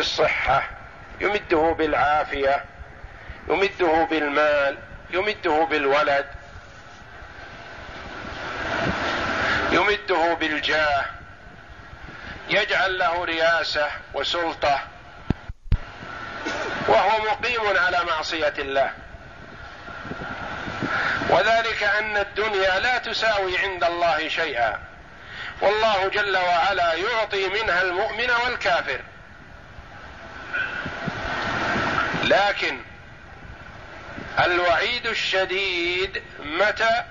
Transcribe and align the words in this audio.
بالصحة 0.00 0.62
يمده 1.20 1.74
بالعافية 1.78 2.64
يمده 3.48 4.06
بالمال 4.10 4.78
يمده 5.10 5.66
بالولد 5.70 6.26
يمده 9.70 10.34
بالجاه 10.34 11.04
يجعل 12.48 12.98
له 12.98 13.24
رياسه 13.24 13.88
وسلطة 14.14 14.80
وهو 16.88 17.18
مقيم 17.18 17.76
على 17.76 18.04
معصية 18.04 18.54
الله. 18.58 18.92
وذلك 21.28 21.82
أن 21.82 22.16
الدنيا 22.16 22.78
لا 22.78 22.98
تساوي 22.98 23.58
عند 23.58 23.84
الله 23.84 24.28
شيئا 24.28 24.80
والله 25.60 26.08
جل 26.08 26.36
وعلا 26.36 26.94
يعطي 26.94 27.48
منها 27.48 27.82
المؤمن 27.82 28.30
والكافر. 28.44 29.00
لكن 32.24 32.80
الوعيد 34.38 35.06
الشديد 35.06 36.22
متى؟ 36.44 37.04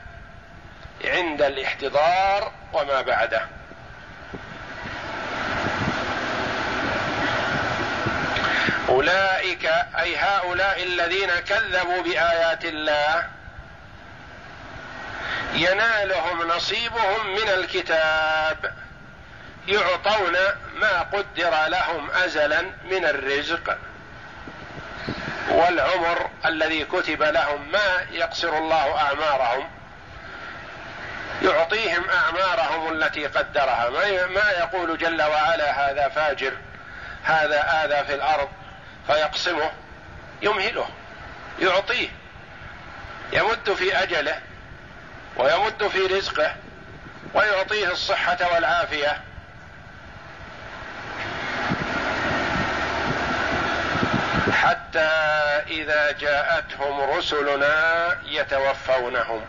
عند 1.05 1.41
الاحتضار 1.41 2.51
وما 2.73 3.01
بعده. 3.01 3.41
أولئك 8.89 9.65
أي 9.99 10.17
هؤلاء 10.17 10.83
الذين 10.83 11.29
كذبوا 11.29 12.03
بآيات 12.03 12.65
الله 12.65 13.27
ينالهم 15.53 16.47
نصيبهم 16.47 17.33
من 17.35 17.49
الكتاب. 17.49 18.73
يعطون 19.69 20.37
ما 20.75 21.01
قدر 21.01 21.67
لهم 21.67 22.11
ازلا 22.11 22.61
من 22.61 23.05
الرزق. 23.05 23.77
والعمر 25.49 26.29
الذي 26.45 26.85
كتب 26.85 27.23
لهم 27.23 27.71
ما 27.71 28.05
يقصر 28.11 28.57
الله 28.57 28.97
أعمارهم 28.97 29.69
يعطيهم 31.41 32.09
أعمارهم 32.09 32.93
التي 32.93 33.27
قدرها. 33.27 33.89
ما 34.27 34.51
يقول 34.51 34.97
جل 34.97 35.21
وعلا 35.21 35.71
هذا 35.71 36.09
فاجر 36.09 36.53
هذا 37.23 37.85
آذى 37.85 38.05
في 38.07 38.13
الأرض 38.13 38.49
فيقسمه 39.07 39.71
يمهله 40.41 40.89
يعطيه. 41.59 42.09
يمد 43.33 43.73
في 43.73 44.03
أجله 44.03 44.39
ويمد 45.37 45.87
في 45.87 46.05
رزقه 46.05 46.55
ويعطيه 47.33 47.91
الصحة 47.91 48.53
والعافية. 48.53 49.28
حتى 54.59 55.09
إذا 55.67 56.11
جاءتهم 56.11 57.17
رسلنا 57.17 58.17
يتوفونهم. 58.25 59.45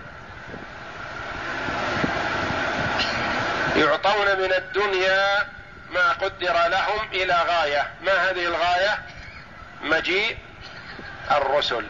يعطون 3.76 4.38
من 4.38 4.52
الدنيا 4.52 5.48
ما 5.90 6.12
قدر 6.12 6.68
لهم 6.68 7.08
إلى 7.12 7.34
غاية. 7.34 7.90
ما 8.02 8.12
هذه 8.12 8.46
الغاية؟ 8.46 8.98
مجيء 9.82 10.38
الرسل. 11.30 11.86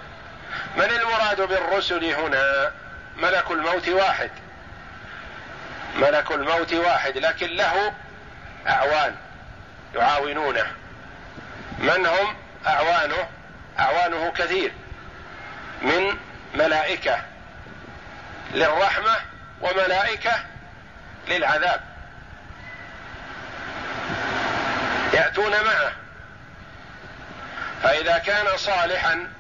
من 0.76 0.84
المراد 0.84 1.40
بالرسل 1.40 2.04
هنا؟ 2.04 2.72
ملك 3.16 3.50
الموت 3.50 3.88
واحد. 3.88 4.30
ملك 5.96 6.30
الموت 6.30 6.72
واحد 6.72 7.18
لكن 7.18 7.46
له 7.46 7.92
أعوان 8.68 9.16
يعاونونه. 9.94 10.66
من 11.78 12.06
هم؟ 12.06 12.36
أعوانه 12.66 13.28
أعوانه 13.78 14.32
كثير 14.32 14.72
من 15.82 16.16
ملائكة 16.54 17.22
للرحمة 18.54 19.16
وملائكة 19.60 20.32
للعذاب. 21.28 21.80
يأتون 25.14 25.50
معه. 25.50 25.92
فإذا 27.82 28.18
كان 28.18 28.56
صالحا 28.56 29.30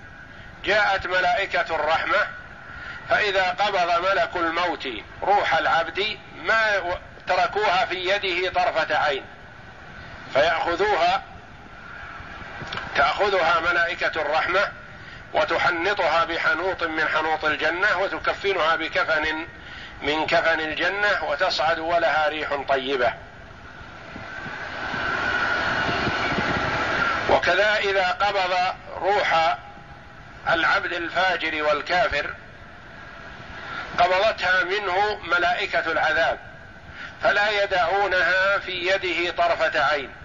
جاءت 0.64 1.06
ملائكة 1.06 1.74
الرحمة 1.74 2.26
فإذا 3.08 3.50
قبض 3.50 4.04
ملك 4.10 4.36
الموت 4.36 4.88
روح 5.22 5.54
العبد 5.54 6.18
ما 6.42 6.80
تركوها 7.26 7.84
في 7.84 7.94
يده 7.94 8.50
طرفة 8.50 8.96
عين 8.96 9.24
فيأخذوها 10.32 11.22
تأخذها 12.96 13.60
ملائكة 13.60 14.22
الرحمة 14.22 14.68
وتحنطها 15.32 16.24
بحنوط 16.24 16.82
من 16.82 17.08
حنوط 17.08 17.44
الجنة 17.44 17.98
وتكفنها 17.98 18.76
بكفن 18.76 19.46
من 20.02 20.26
كفن 20.26 20.60
الجنة 20.60 21.24
وتصعد 21.24 21.78
ولها 21.78 22.28
ريح 22.28 22.64
طيبة. 22.68 23.14
وكذا 27.30 27.76
إذا 27.76 28.08
قبض 28.08 28.54
روح 28.96 29.56
العبد 30.48 30.92
الفاجر 30.92 31.62
والكافر 31.62 32.34
قبضتها 33.98 34.64
منه 34.64 35.20
ملائكة 35.24 35.92
العذاب 35.92 36.38
فلا 37.22 37.62
يدعونها 37.64 38.58
في 38.58 38.72
يده 38.72 39.30
طرفة 39.30 39.84
عين. 39.84 40.19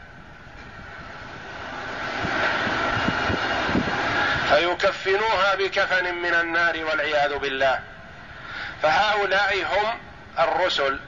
فيكفنوها 4.55 5.55
بكفن 5.55 6.15
من 6.15 6.33
النار 6.33 6.85
والعياذ 6.85 7.37
بالله. 7.37 7.79
فهؤلاء 8.81 9.63
هم 9.63 9.99
الرسل. 10.39 10.99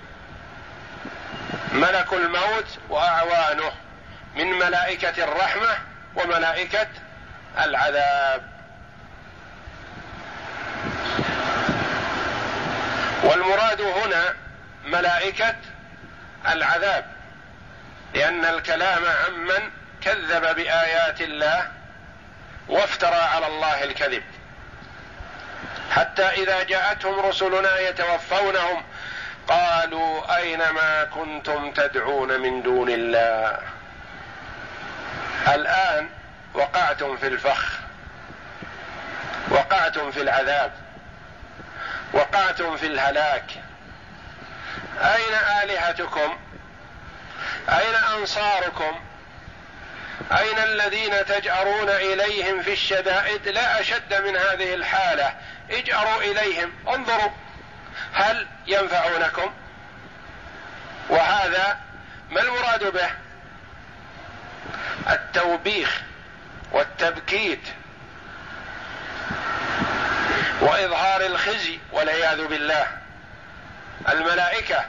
ملك 1.72 2.14
الموت 2.14 2.66
وأعوانه 2.90 3.72
من 4.36 4.48
ملائكة 4.48 5.24
الرحمة 5.24 5.78
وملائكة 6.16 6.88
العذاب. 7.58 8.42
والمراد 13.24 13.82
هنا 13.82 14.36
ملائكة 14.86 15.56
العذاب 16.48 17.06
لأن 18.14 18.46
الكلام 18.46 19.04
عمن 19.06 19.72
كذب 20.02 20.56
بآيات 20.56 21.22
الله 21.22 21.77
وافترى 22.70 23.16
على 23.16 23.48
الله 23.48 23.84
الكذب. 23.84 24.24
حتى 25.92 26.24
إذا 26.24 26.64
جاءتهم 26.64 27.20
رسلنا 27.20 27.80
يتوفونهم 27.80 28.84
قالوا 29.48 30.38
أين 30.38 30.70
ما 30.70 31.04
كنتم 31.04 31.72
تدعون 31.72 32.40
من 32.40 32.62
دون 32.64 32.90
الله؟ 32.90 33.60
الآن 35.48 36.10
وقعتم 36.54 37.18
في 37.18 37.28
الفخ 37.28 37.80
وقعتم 39.50 40.12
في 40.12 40.22
العذاب 40.22 40.72
وقعتم 42.14 42.78
في 42.78 42.88
الهلاك. 42.88 43.52
أين 45.02 45.34
آلهتكم؟ 45.64 46.38
أين 47.70 47.96
أنصاركم؟ 47.96 49.00
أين 50.32 50.60
الذين 50.60 51.26
تجأرون 51.26 51.90
إليهم 51.90 52.62
في 52.62 52.74
الشدائد؟ 52.74 53.48
لا 53.48 53.82
أشد 53.82 54.14
من 54.14 54.36
هذه 54.36 54.74
الحالة. 54.74 55.34
اجأروا 55.72 56.22
إليهم. 56.22 56.72
انظروا. 56.88 57.32
هل 58.14 58.48
ينفعونكم؟ 58.68 59.54
وهذا 61.10 61.78
ما 62.30 62.42
المراد 62.42 62.94
به؟ 62.94 63.10
التوبيخ 65.10 66.02
والتبكيت 66.72 67.62
وإظهار 70.62 71.26
الخزي 71.26 71.80
والعياذ 71.92 72.48
بالله. 72.48 72.88
الملائكة 74.10 74.86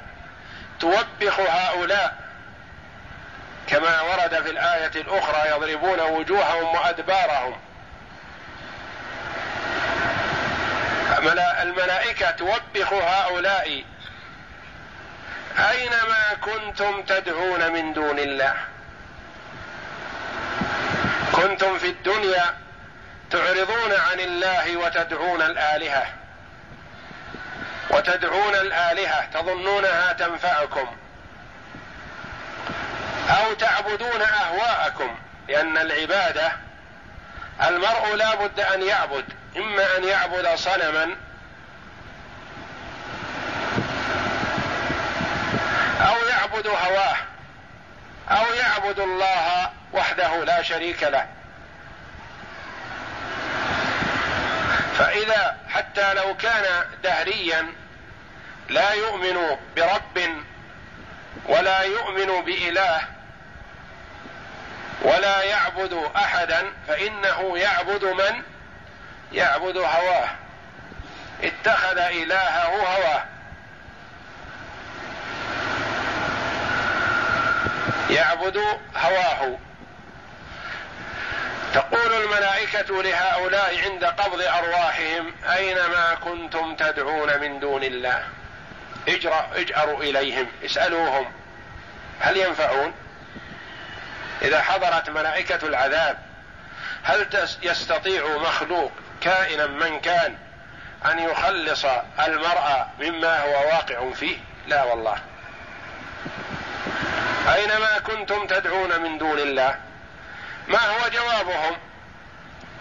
توبخ 0.81 1.41
هؤلاء. 1.41 2.28
كما 3.69 4.01
ورد 4.03 4.43
في 4.43 4.51
الآية 4.51 5.01
الأخرى 5.01 5.49
يضربون 5.51 6.01
وجوههم 6.01 6.75
وأدبارهم. 6.75 7.61
الملائكة 11.63 12.31
توبخ 12.31 12.93
هؤلاء. 12.93 13.85
اينما 15.59 16.35
كنتم 16.41 17.03
تدعون 17.03 17.73
من 17.73 17.93
دون 17.93 18.19
الله؟ 18.19 18.55
كنتم 21.33 21.79
في 21.79 21.87
الدنيا 21.87 22.55
تعرضون 23.31 23.93
عن 23.93 24.21
الله 24.21 24.77
وتدعون 24.77 25.43
الآلهة. 25.43 26.07
وتدعون 27.91 28.55
الآلهة 28.55 29.25
تظنونها 29.25 30.13
تنفعكم. 30.13 30.97
أو 33.29 33.55
تعبدون 33.55 34.23
أهواءكم 34.23 35.19
لأن 35.49 35.79
العبادة 35.79 36.53
المرء 37.69 38.15
لا 38.15 38.35
بد 38.35 38.61
أن 38.61 38.83
يعبد 38.83 39.25
إما 39.57 39.97
أن 39.97 40.05
يعبد 40.05 40.55
صنما 40.55 41.17
أو 46.01 46.17
يعبد 46.31 46.67
هواه 46.67 47.17
أو 48.31 48.55
يعبد 48.55 49.01
الله 49.01 49.71
وحده 49.93 50.45
لا 50.45 50.63
شريك 50.63 51.03
له. 51.03 51.27
فإذا 54.99 55.57
حتى 55.69 56.15
لو 56.15 56.37
كان 56.37 56.85
دهريا 57.03 57.67
لا 58.69 58.93
يؤمن 58.93 59.57
برب 59.77 60.43
ولا 61.47 61.83
يؤمن 61.83 62.45
بإله 62.45 63.18
ولا 65.03 65.43
يعبد 65.43 66.11
أحدا 66.17 66.73
فإنه 66.89 67.59
يعبد 67.59 68.05
من؟ 68.05 68.43
يعبد 69.33 69.77
هواه. 69.77 70.29
اتخذ 71.43 71.99
إلهه 71.99 72.67
هواه. 72.67 73.25
يعبد 78.11 78.57
هواه. 78.97 79.59
تقول 81.75 82.23
الملائكة 82.25 83.03
لهؤلاء 83.03 83.79
عند 83.85 84.05
قبض 84.05 84.41
أرواحهم 84.41 85.33
أين 85.57 85.77
ما 85.77 86.15
كنتم 86.15 86.77
تدعون 86.77 87.41
من 87.41 87.61
دون 87.61 87.85
الله؟ 87.85 88.25
اجأروا 89.55 90.03
إليهم 90.03 90.47
اسألوهم 90.65 91.33
هل 92.21 92.37
ينفعون؟ 92.37 92.93
إذا 94.43 94.63
حضرت 94.63 95.11
ملائكة 95.11 95.67
العذاب 95.67 96.19
هل 97.03 97.27
يستطيع 97.63 98.37
مخلوق 98.37 98.93
كائنا 99.21 99.67
من 99.67 100.01
كان 100.01 100.37
أن 101.07 101.19
يخلص 101.19 101.85
المرء 102.27 102.87
مما 103.01 103.43
هو 103.43 103.67
واقع 103.67 104.11
فيه؟ 104.13 104.37
لا 104.67 104.85
والله. 104.85 105.19
أينما 107.55 107.99
كنتم 107.99 108.47
تدعون 108.47 109.01
من 109.01 109.19
دون 109.19 109.39
الله 109.39 109.75
ما 110.69 110.79
هو 110.79 111.09
جوابهم؟ 111.09 111.77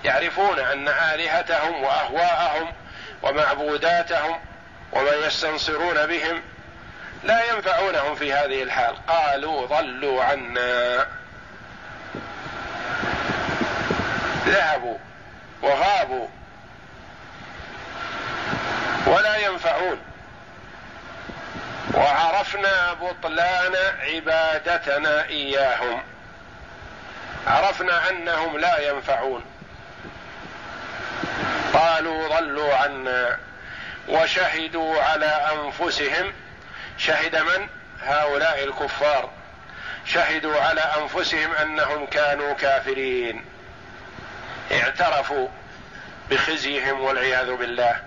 يعرفون 0.06 0.60
أن 0.60 0.88
آلهتهم 0.88 1.84
وأهواءهم 1.84 2.74
ومعبوداتهم 3.24 4.40
ومن 4.92 5.14
يستنصرون 5.24 6.06
بهم 6.06 6.42
لا 7.24 7.54
ينفعونهم 7.54 8.16
في 8.16 8.34
هذه 8.34 8.64
الحال. 8.64 8.96
قالوا 9.08 9.66
ضلوا 9.66 10.24
عنا. 10.24 11.08
ذهبوا 14.48 14.98
وغابوا 15.62 16.28
ولا 19.08 19.38
ينفعون. 19.38 20.00
وعرفنا 21.94 22.94
بطلان 22.94 23.76
عبادتنا 24.00 25.24
إياهم. 25.24 26.04
عرفنا 27.48 28.10
أنهم 28.10 28.58
لا 28.58 28.90
ينفعون. 28.90 29.46
قالوا 31.74 32.40
ضلوا 32.40 32.76
عنا 32.76 33.38
وشهدوا 34.08 35.02
على 35.02 35.26
أنفسهم. 35.26 36.34
شهد 36.98 37.36
من؟ 37.36 37.68
هؤلاء 38.04 38.64
الكفار. 38.64 39.30
شهدوا 40.06 40.62
على 40.62 40.82
أنفسهم 40.82 41.52
أنهم 41.54 42.06
كانوا 42.06 42.54
كافرين. 42.54 43.46
اعترفوا 44.72 45.48
بخزيهم 46.30 47.02
والعياذ 47.02 47.56
بالله. 47.56 48.02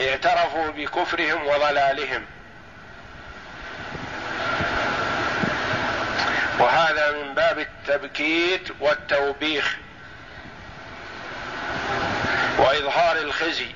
اعترفوا 0.00 0.70
بكفرهم 0.70 1.46
وضلالهم. 1.46 2.26
وهذا 6.58 7.12
من 7.12 7.34
باب 7.34 7.58
التبكيت 7.58 8.68
والتوبيخ 8.80 9.76
وإظهار 12.58 13.16
الخزي 13.16 13.74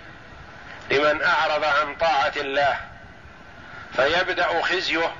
لمن 0.90 1.22
أعرض 1.22 1.64
عن 1.64 1.96
طاعة 1.96 2.32
الله. 2.36 2.80
فيبدأ 3.96 4.62
خزيه 4.62 5.12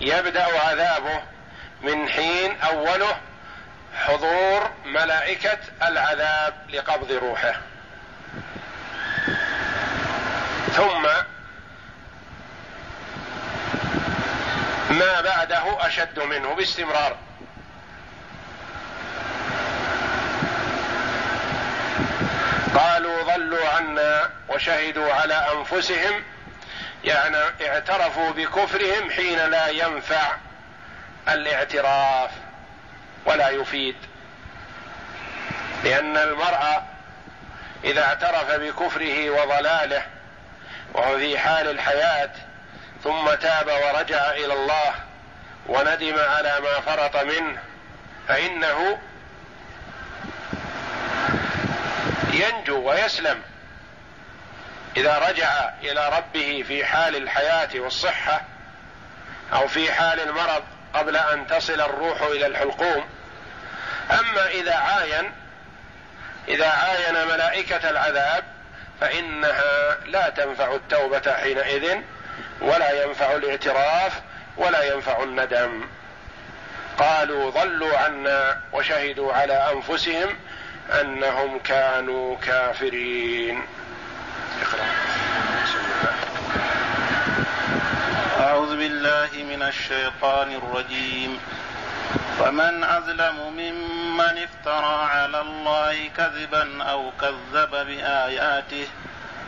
يبدأ 0.00 0.44
عذابه 0.44 1.22
من 1.82 2.08
حين 2.08 2.60
أوله 2.60 3.16
حضور 3.98 4.70
ملائكة 4.84 5.58
العذاب 5.82 6.54
لقبض 6.68 7.12
روحه. 7.12 7.54
ثم 10.72 11.02
ما 14.90 15.20
بعده 15.20 15.86
أشد 15.86 16.18
منه 16.18 16.54
باستمرار. 16.54 17.16
قالوا 22.74 23.22
ضلوا 23.22 23.68
عنا 23.68 24.30
وشهدوا 24.48 25.12
على 25.12 25.34
أنفسهم 25.34 26.24
يعني 27.04 27.36
اعترفوا 27.66 28.30
بكفرهم 28.30 29.10
حين 29.10 29.38
لا 29.38 29.68
ينفع 29.68 30.36
الاعتراف. 31.28 32.30
ولا 33.24 33.48
يفيد. 33.48 33.96
لأن 35.84 36.16
المرء 36.16 36.82
إذا 37.84 38.04
اعترف 38.04 38.50
بكفره 38.50 39.30
وضلاله 39.30 40.02
وهو 40.94 41.18
في 41.18 41.38
حال 41.38 41.70
الحياة 41.70 42.30
ثم 43.04 43.34
تاب 43.34 43.66
ورجع 43.66 44.30
إلى 44.30 44.52
الله 44.52 44.94
وندم 45.66 46.18
على 46.18 46.60
ما 46.60 46.80
فرط 46.80 47.16
منه 47.16 47.62
فإنه 48.28 48.98
ينجو 52.32 52.90
ويسلم. 52.90 53.42
إذا 54.96 55.18
رجع 55.18 55.70
إلى 55.82 56.08
ربه 56.08 56.64
في 56.68 56.84
حال 56.84 57.16
الحياة 57.16 57.68
والصحة 57.74 58.42
أو 59.52 59.68
في 59.68 59.92
حال 59.92 60.20
المرض 60.20 60.62
قبل 60.94 61.16
أن 61.16 61.46
تصل 61.46 61.80
الروح 61.80 62.22
إلى 62.22 62.46
الحلقوم. 62.46 63.04
أما 64.10 64.46
إذا 64.46 64.74
عاين 64.74 65.32
إذا 66.48 66.68
عاين 66.68 67.28
ملائكة 67.28 67.90
العذاب 67.90 68.44
فإنها 69.00 69.98
لا 70.06 70.28
تنفع 70.28 70.74
التوبة 70.74 71.34
حينئذ 71.34 72.00
ولا 72.60 73.04
ينفع 73.04 73.32
الاعتراف 73.32 74.12
ولا 74.56 74.94
ينفع 74.94 75.22
الندم. 75.22 75.84
قالوا 76.98 77.50
ضلوا 77.50 77.98
عنا 77.98 78.60
وشهدوا 78.72 79.32
على 79.32 79.72
أنفسهم 79.72 80.36
أنهم 81.00 81.58
كانوا 81.58 82.36
كافرين. 82.36 83.66
اقرأ. 84.62 85.07
بالله 88.88 89.44
من 89.44 89.62
الشيطان 89.62 90.48
الرجيم. 90.52 91.38
فمن 92.38 92.84
أظلم 92.84 93.36
ممن 93.52 94.34
افترى 94.46 94.96
على 95.14 95.40
الله 95.40 96.08
كذبا 96.16 96.82
أو 96.82 97.10
كذب 97.20 97.70
بآياته 97.70 98.86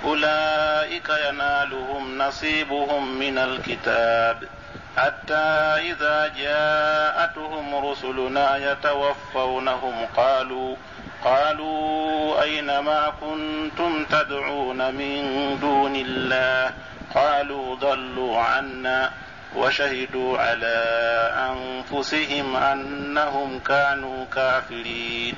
أولئك 0.05 1.09
ينالهم 1.29 2.19
نصيبهم 2.19 3.19
من 3.19 3.39
الكتاب. 3.39 4.49
حتى 4.97 5.49
إذا 5.91 6.33
جاءتهم 6.37 7.91
رسلنا 7.91 8.57
يتوفونهم 8.57 10.07
قالوا 10.17 10.77
قالوا 11.25 12.43
أين 12.43 12.79
ما 12.79 13.13
كنتم 13.21 14.05
تدعون 14.05 14.95
من 14.95 15.21
دون 15.61 15.97
الله؟ 15.97 16.73
قالوا 17.15 17.77
ضلوا 17.77 18.39
عنا. 18.39 19.11
وشهدوا 19.57 20.39
على 20.39 20.77
أنفسهم 21.51 22.57
أنهم 22.57 23.59
كانوا 23.59 24.25
كافرين. 24.35 25.35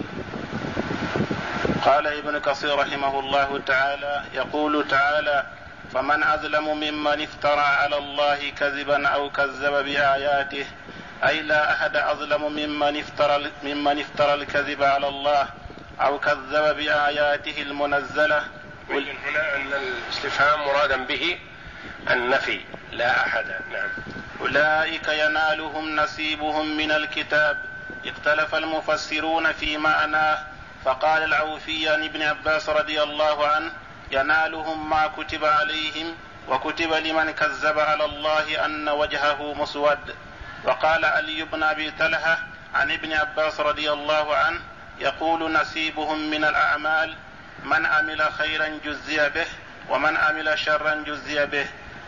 قال 1.84 2.06
ابن 2.06 2.38
كثير 2.38 2.78
رحمه 2.78 3.20
الله 3.20 3.60
تعالى 3.66 4.22
يقول 4.34 4.88
تعالى 4.88 5.46
فمن 5.94 6.22
أظلم 6.22 6.80
ممن 6.80 7.22
افترى 7.22 7.60
على 7.60 7.98
الله 7.98 8.50
كذبا 8.50 9.08
أو 9.08 9.30
كذب 9.30 9.84
بآياته 9.84 10.66
أي 11.24 11.42
لا 11.42 11.72
أحد 11.72 11.96
أظلم 11.96 12.42
ممن 12.52 12.96
افترى 12.96 13.50
ممن 13.62 13.98
افترى 14.00 14.34
الكذب 14.34 14.82
على 14.82 15.08
الله 15.08 15.48
أو 16.00 16.18
كذب 16.18 16.76
بآياته 16.76 17.62
المنزلة. 17.62 18.42
هنا 18.90 19.56
أن 19.56 19.72
الاستفهام 19.72 20.60
مرادا 20.68 20.96
به 20.96 21.38
النفي. 22.10 22.60
لا 22.92 23.26
أحد. 23.26 23.46
نعم. 23.72 23.88
أولئك 24.40 25.08
ينالهم 25.08 25.96
نصيبهم 25.96 26.76
من 26.76 26.90
الكتاب. 26.90 27.58
اختلف 28.06 28.54
المفسرون 28.54 29.52
في 29.52 29.76
معناه. 29.76 30.38
فقال 30.84 31.22
العوفي 31.22 31.88
عن 31.88 32.04
ابن 32.04 32.22
عباس 32.22 32.68
رضي 32.68 33.02
الله 33.02 33.46
عنه 33.46 33.70
ينالهم 34.10 34.90
ما 34.90 35.06
كتب 35.06 35.44
عليهم 35.44 36.14
وكتب 36.48 36.92
لمن 36.92 37.30
كذب 37.30 37.78
على 37.78 38.04
الله 38.04 38.64
أن 38.64 38.88
وجهه 38.88 39.54
مسود. 39.54 40.14
وقال 40.64 41.04
علي 41.04 41.42
بن 41.42 41.62
أبي 41.62 41.90
طلحة 41.90 42.38
عن 42.74 42.90
ابن 42.90 43.12
عباس 43.12 43.60
رضي 43.60 43.92
الله 43.92 44.36
عنه 44.36 44.60
يقول 45.00 45.52
نسيبهم 45.52 46.30
من 46.30 46.44
الأعمال 46.44 47.14
من 47.64 47.86
عمل 47.86 48.32
خيرا 48.32 48.78
جزي 48.84 49.28
به 49.28 49.46
ومن 49.88 50.16
عمل 50.16 50.58
شرا 50.58 50.94
جزي 50.94 51.46
به. 51.46 51.66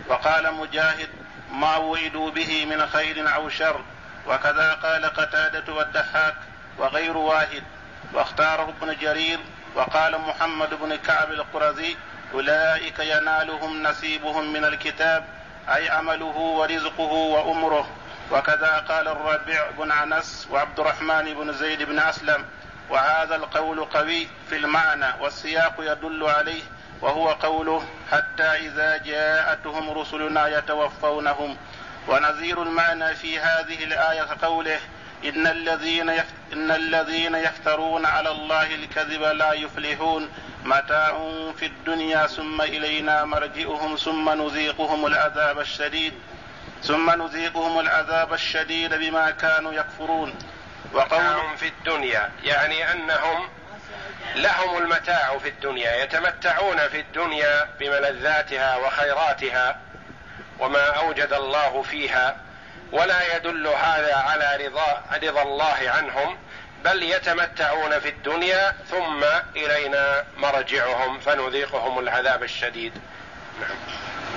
وقال 0.09 0.55
مجاهد 0.55 1.09
ما 1.53 1.77
وعدوا 1.77 2.31
به 2.31 2.65
من 2.65 2.87
خير 2.87 3.35
أو 3.35 3.49
شر. 3.49 3.81
وكذا 4.27 4.73
قال 4.73 5.05
قتادة 5.07 5.73
والدحاك 5.73 6.35
وغير 6.79 7.17
واحد. 7.17 7.63
واختاره 8.13 8.75
ابن 8.81 8.97
جرير 9.01 9.39
وقال 9.75 10.21
محمد 10.21 10.75
بن 10.75 10.97
كعب 10.97 11.33
القرزي 11.33 11.97
أولئك 12.35 12.99
ينالهم 12.99 13.83
نصيبهم 13.83 14.53
من 14.53 14.65
الكتاب 14.65 15.25
أي 15.69 15.91
عمله 15.91 16.37
ورزقه 16.37 17.13
وأمره. 17.13 17.89
وكذا 18.31 18.85
قال 18.89 19.09
الربيع 19.09 19.71
بن 19.71 19.93
أنس 19.93 20.49
وعبد 20.51 20.81
الرحمن 20.81 21.35
بن 21.35 21.53
زيد 21.53 21.83
بن 21.83 21.99
أسلم 21.99 22.45
وهذا 22.91 23.37
القول 23.37 23.85
قوي 23.85 24.29
في 24.49 24.57
المعنى 24.57 25.07
والسياق 25.21 25.75
يدل 25.79 26.25
عليه 26.27 26.63
وهو 27.05 27.29
قوله 27.29 27.85
حتى 28.13 28.43
إذا 28.43 28.97
جاءتهم 28.97 29.91
رسلنا 29.99 30.59
يتوفونهم. 30.59 31.57
ونظير 32.09 32.63
المعنى 32.63 33.15
في 33.15 33.39
هذه 33.39 33.85
الآية 33.85 34.27
قوله 34.43 34.81
إن 35.25 35.47
الذين 35.47 36.11
إن 36.53 36.71
الذين 36.71 37.35
يفترون 37.35 38.07
على 38.07 38.31
الله 38.31 38.75
الكذب 38.75 39.23
لا 39.23 39.53
يفلحون. 39.53 40.29
متاع 40.65 41.31
في 41.59 41.67
الدنيا 41.67 42.27
ثم 42.27 42.61
إلينا 42.61 43.25
مرجئهم 43.25 43.97
ثم 43.97 44.43
نذيقهم 44.43 45.07
العذاب 45.07 45.61
الشديد 45.61 46.13
ثم 46.83 47.23
نذيقهم 47.23 47.81
العذاب 47.81 48.33
الشديد 48.33 48.95
بما 48.95 49.31
كانوا 49.31 49.73
يكفرون. 49.73 50.35
وقولهم 50.93 51.57
في 51.57 51.69
الدنيا 51.69 52.33
يعني 52.45 52.93
أنهم 52.93 53.49
لهم 54.35 54.79
المتاع 54.79 55.39
في 55.39 55.49
الدنيا 55.49 56.05
يتمتعون 56.05 56.89
في 56.89 57.01
الدنيا 57.01 57.69
بملذاتها 57.81 58.77
وخيراتها 58.77 59.81
وما 60.59 60.87
أوجد 60.87 61.33
الله 61.33 61.83
فيها 61.83 62.37
ولا 62.93 63.37
يدل 63.37 63.67
هذا 63.67 64.15
على 64.17 64.67
رضا 64.67 65.03
رضا 65.23 65.43
الله 65.43 65.91
عنهم 65.91 66.39
بل 66.85 67.03
يتمتعون 67.03 67.99
في 67.99 68.09
الدنيا 68.09 68.73
ثم 68.91 69.25
إلينا 69.57 70.25
مرجعهم 70.37 71.21
فنذيقهم 71.21 71.99
العذاب 71.99 72.43
الشديد. 72.43 72.93
نعم. 73.61 73.77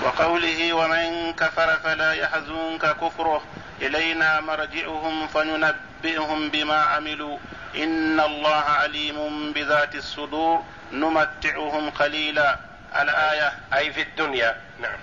وقوله 0.03 0.73
ومن 0.73 1.33
كفر 1.33 1.77
فلا 1.83 2.13
يحزنك 2.13 2.81
كفره 2.81 3.43
إلينا 3.81 4.39
مرجعهم 4.39 5.27
فننبئهم 5.27 6.49
بما 6.49 6.77
عملوا 6.81 7.37
إن 7.83 8.19
الله 8.19 8.63
عليم 8.63 9.51
بذات 9.53 9.95
الصدور. 9.95 10.63
نمتعهم 10.91 11.89
قليلا. 11.89 12.57
الآية 13.01 13.53
أي 13.73 13.93
في 13.93 14.01
الدنيا. 14.01 14.61
نعم. 14.81 14.99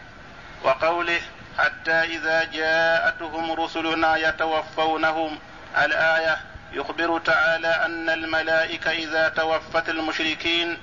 وقوله 0.64 1.21
حتى 1.59 1.93
إذا 1.93 2.45
جاءتهم 2.45 3.52
رسلنا 3.52 4.16
يتوفونهم. 4.16 5.38
الآية 5.85 6.37
يخبر 6.73 7.19
تعالى 7.19 7.69
أن 7.69 8.11
الملائكة 8.11 8.90
إذا 8.90 9.28
توفت 9.28 9.88
المشركين 9.88 10.78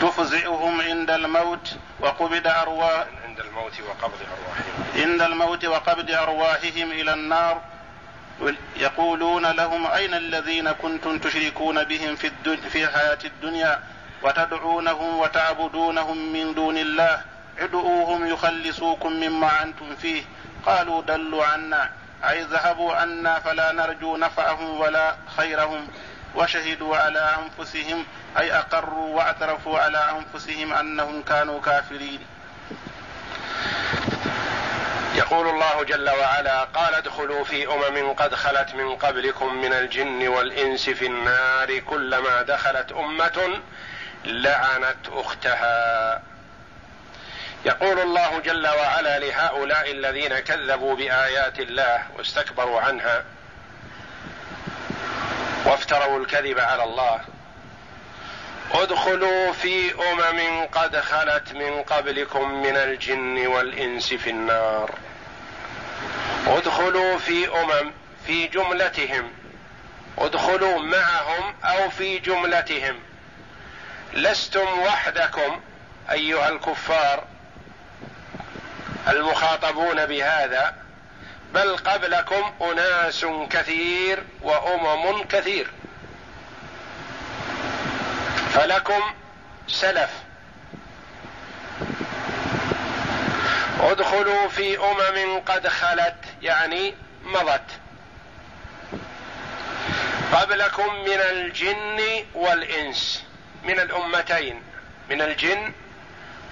تفزعهم 0.00 0.80
عند 0.80 1.10
الموت 1.10 1.76
وقبض 2.00 2.46
أرواح 2.46 3.06
عند 3.28 3.40
الموت 3.40 3.80
وقبض 3.80 4.18
أرواحهم. 4.32 4.84
عند 4.96 5.22
الموت 5.22 5.64
وقبض 5.64 6.10
أرواحهم 6.10 6.90
إلى 6.90 7.14
النار. 7.14 7.60
يقولون 8.76 9.46
لهم 9.46 9.86
أين 9.86 10.14
الذين 10.14 10.72
كنتم 10.72 11.18
تشركون 11.18 11.84
بهم 11.84 12.16
في 12.16 12.30
في 12.70 12.84
الحياة 12.84 13.18
الدنيا 13.24 13.80
وتدعونهم 14.22 15.18
وتعبدونهم 15.18 16.32
من 16.32 16.54
دون 16.54 16.78
الله؟ 16.78 17.20
ادعوهم 17.58 18.26
يخلصوكم 18.26 19.12
مما 19.12 19.62
أنتم 19.62 19.96
فيه. 19.96 20.22
قالوا 20.66 21.02
دلوا 21.02 21.46
عنا. 21.46 21.90
أي 22.28 22.42
ذهبوا 22.42 22.94
عنا 22.94 23.40
فلا 23.40 23.72
نرجو 23.72 24.16
نفعهم 24.16 24.80
ولا 24.80 25.16
خيرهم. 25.36 25.88
وشهدوا 26.34 26.96
على 26.96 27.36
أنفسهم 27.38 28.04
أي 28.38 28.58
أقروا 28.58 29.16
واعترفوا 29.16 29.78
على 29.78 29.98
أنفسهم 29.98 30.72
أنهم 30.72 31.22
كانوا 31.22 31.60
كافرين. 31.60 32.20
يقول 35.16 35.48
الله 35.48 35.82
جل 35.82 36.10
وعلا 36.10 36.64
قال 36.64 36.94
ادخلوا 36.94 37.44
في 37.44 37.66
أمم 37.66 38.12
قد 38.12 38.34
خلت 38.34 38.74
من 38.74 38.96
قبلكم 38.96 39.54
من 39.54 39.72
الجن 39.72 40.28
والإنس 40.28 40.90
في 40.90 41.06
النار 41.06 41.78
كلما 41.78 42.42
دخلت 42.42 42.92
أمة 42.92 43.60
لعنت 44.24 45.08
أختها. 45.08 46.22
يقول 47.64 47.98
الله 47.98 48.40
جل 48.40 48.66
وعلا 48.66 49.18
لهؤلاء 49.18 49.90
الذين 49.90 50.38
كذبوا 50.38 50.96
بآيات 50.96 51.58
الله 51.58 52.02
واستكبروا 52.18 52.80
عنها 52.80 53.24
وافتروا 55.64 56.20
الكذب 56.20 56.60
على 56.60 56.84
الله. 56.84 57.20
ادخلوا 58.72 59.52
في 59.52 59.94
أمم 59.94 60.66
قد 60.66 61.00
خلت 61.00 61.52
من 61.52 61.82
قبلكم 61.82 62.62
من 62.62 62.76
الجن 62.76 63.46
والإنس 63.46 64.14
في 64.14 64.30
النار. 64.30 65.05
ادخلوا 66.46 67.18
في 67.18 67.48
أمم 67.48 67.92
في 68.26 68.46
جملتهم. 68.46 69.30
ادخلوا 70.18 70.78
معهم 70.78 71.54
أو 71.64 71.90
في 71.90 72.18
جملتهم. 72.18 72.98
لستم 74.12 74.78
وحدكم 74.78 75.60
أيها 76.10 76.48
الكفار 76.48 77.24
المخاطبون 79.08 80.06
بهذا 80.06 80.74
بل 81.54 81.76
قبلكم 81.76 82.52
أناس 82.60 83.26
كثير 83.50 84.24
وأمم 84.42 85.24
كثير. 85.24 85.70
فلكم 88.50 89.02
سلف. 89.68 90.25
ادخلوا 93.80 94.48
في 94.48 94.78
أمم 94.78 95.40
قد 95.40 95.68
خلت 95.68 96.24
يعني 96.42 96.94
مضت. 97.24 97.70
قبلكم 100.32 100.94
من 100.94 101.20
الجن 101.30 102.24
والإنس 102.34 103.24
من 103.64 103.80
الأمتين 103.80 104.62
من 105.10 105.22
الجن 105.22 105.72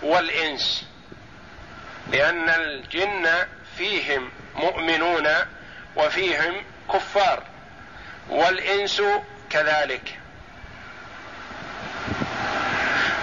والإنس. 0.03 0.85
لأن 2.11 2.49
الجن 2.49 3.47
فيهم 3.79 4.31
مؤمنون 4.55 5.29
وفيهم 5.97 6.65
كفار 6.93 7.43
والإنس 8.29 9.03
كذلك. 9.51 10.19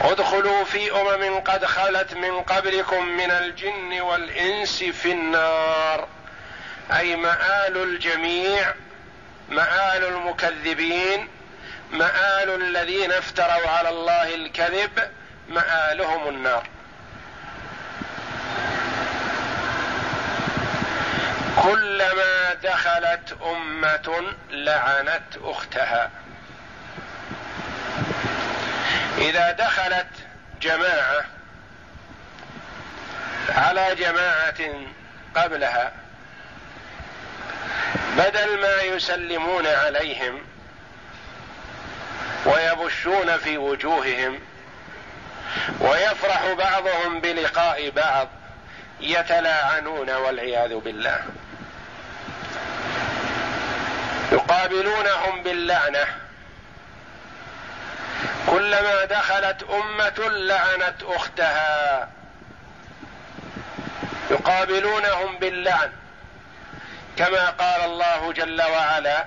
ادخلوا 0.04 0.64
في 0.64 0.92
أمم 0.92 1.40
قد 1.40 1.66
خلت 1.66 2.14
من 2.14 2.42
قبلكم 2.42 3.08
من 3.08 3.32
الجن 3.32 4.02
والإنس 4.02 4.84
في 4.84 5.12
النار. 5.12 6.08
أي 6.92 7.16
مآل 7.16 7.78
الجميع 7.78 8.74
مآل 9.50 10.04
المكذبين 10.04 11.28
مآل 11.92 12.62
الذين 12.62 13.12
افتروا 13.12 13.70
على 13.70 13.90
الله 13.90 14.36
الكذب 14.36 15.12
مآلهم 15.50 16.30
النار. 16.30 16.68
كلما 21.64 22.54
دخلت 22.64 23.38
أمة 23.44 24.34
لعنت 24.50 25.38
أختها. 25.44 26.12
إذا 29.22 29.52
دخلت 29.52 30.08
جماعة 30.62 31.26
على 33.50 33.96
جماعة 33.96 34.86
قبلها 35.36 35.92
بدل 38.18 38.62
ما 38.62 38.82
يسلمون 38.82 39.68
عليهم 39.68 40.42
ويبشون 42.46 43.38
في 43.38 43.58
وجوههم 43.58 44.40
ويفرح 45.80 46.54
بعضهم 46.54 47.22
بلقاء 47.22 47.90
بعض 47.90 48.28
يتلاعنون 49.00 50.10
والعياذ 50.10 50.76
بالله. 50.76 51.24
يقابلونهم 54.32 55.44
باللعنة. 55.44 56.21
كلما 58.50 59.06
دخلت 59.06 59.64
أمة 59.64 60.30
لعنت 60.30 61.04
أختها. 61.04 62.10
يقابلونهم 64.32 65.38
باللعن. 65.40 65.92
كما 67.18 67.50
قال 67.50 67.82
الله 67.82 68.34
جل 68.34 68.62
وعلا 68.62 69.26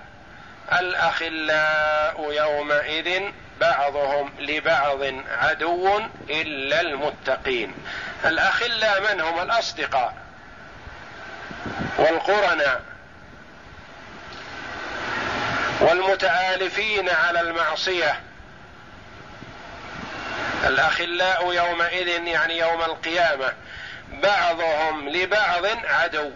الأخلاء 0.72 2.32
يومئذ 2.32 3.22
بعضهم 3.60 4.32
لبعض 4.38 4.98
عدو 5.30 6.00
إلا 6.30 6.80
المتقين. 6.80 7.74
الأخلاء 8.24 9.14
من 9.14 9.20
هم؟ 9.20 9.40
الأصدقاء 9.40 10.14
والقرناء 11.98 12.82
والمتآلفين 15.80 17.08
على 17.08 17.40
المعصية. 17.40 18.20
الأخلاء 20.66 21.52
يومئذ 21.52 22.08
يعني 22.08 22.58
يوم 22.58 22.82
القيامة. 22.82 23.52
بعضهم 24.12 25.08
لبعض 25.08 25.64
عدو. 25.84 26.30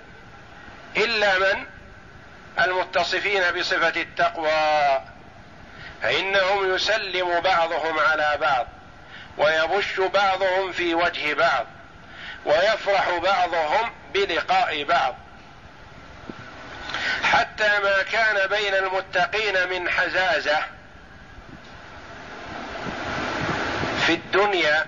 إلا 0.96 1.38
من؟ 1.38 1.64
المتصفين 2.60 3.42
بصفة 3.52 4.00
التقوى. 4.00 5.00
فإنهم 6.02 6.74
يسلم 6.74 7.40
بعضهم 7.40 7.98
على 7.98 8.38
بعض 8.40 8.66
ويبش 9.38 10.00
بعضهم 10.00 10.72
في 10.72 10.94
وجه 10.94 11.34
بعض 11.34 11.66
ويفرح 12.44 13.18
بعضهم 13.22 13.92
بلقاء 14.14 14.84
بعض. 14.84 15.14
حتى 17.22 17.78
ما 17.78 18.02
كان 18.02 18.46
بين 18.46 18.74
المتقين 18.74 19.68
من 19.68 19.90
حزازة 19.90 20.58
في 24.08 24.14
الدنيا 24.14 24.86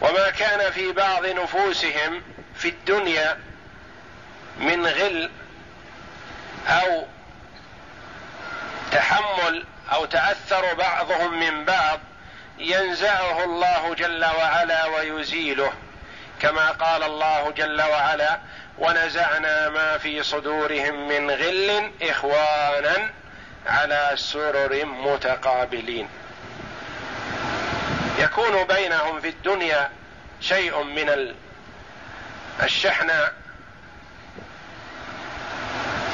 وما 0.00 0.30
كان 0.30 0.70
في 0.72 0.92
بعض 0.92 1.26
نفوسهم 1.26 2.22
في 2.54 2.68
الدنيا 2.68 3.38
من 4.58 4.86
غل 4.86 5.30
أو 6.68 7.06
تحمل 8.92 9.64
أو 9.92 10.04
تأثر 10.04 10.74
بعضهم 10.74 11.40
من 11.40 11.64
بعض 11.64 12.00
ينزعه 12.58 13.44
الله 13.44 13.94
جل 13.94 14.24
وعلا 14.24 14.86
ويزيله 14.86 15.72
كما 16.40 16.70
قال 16.70 17.02
الله 17.02 17.50
جل 17.50 17.82
وعلا 17.82 18.38
ونزعنا 18.78 19.68
ما 19.68 19.98
في 19.98 20.22
صدورهم 20.22 21.08
من 21.08 21.30
غل 21.30 21.92
إخوانا 22.02 23.10
على 23.66 24.12
سرر 24.14 24.84
متقابلين. 24.84 26.08
يكون 28.18 28.64
بينهم 28.64 29.20
في 29.20 29.28
الدنيا 29.28 29.90
شيء 30.40 30.82
من 30.82 31.34
الشحناء 32.62 33.34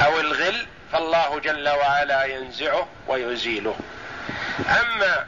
أو 0.05 0.19
الغل 0.19 0.67
فالله 0.91 1.39
جل 1.39 1.69
وعلا 1.69 2.23
ينزعه 2.23 2.87
ويزيله. 3.07 3.75
أما 4.59 5.25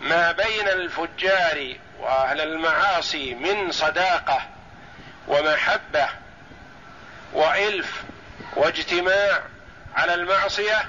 ما 0.00 0.32
بين 0.32 0.68
الفجار 0.68 1.74
وأهل 2.00 2.40
المعاصي 2.40 3.34
من 3.34 3.72
صداقة 3.72 4.42
ومحبة 5.28 6.08
وإلف 7.32 8.02
واجتماع 8.56 9.42
على 9.96 10.14
المعصية 10.14 10.88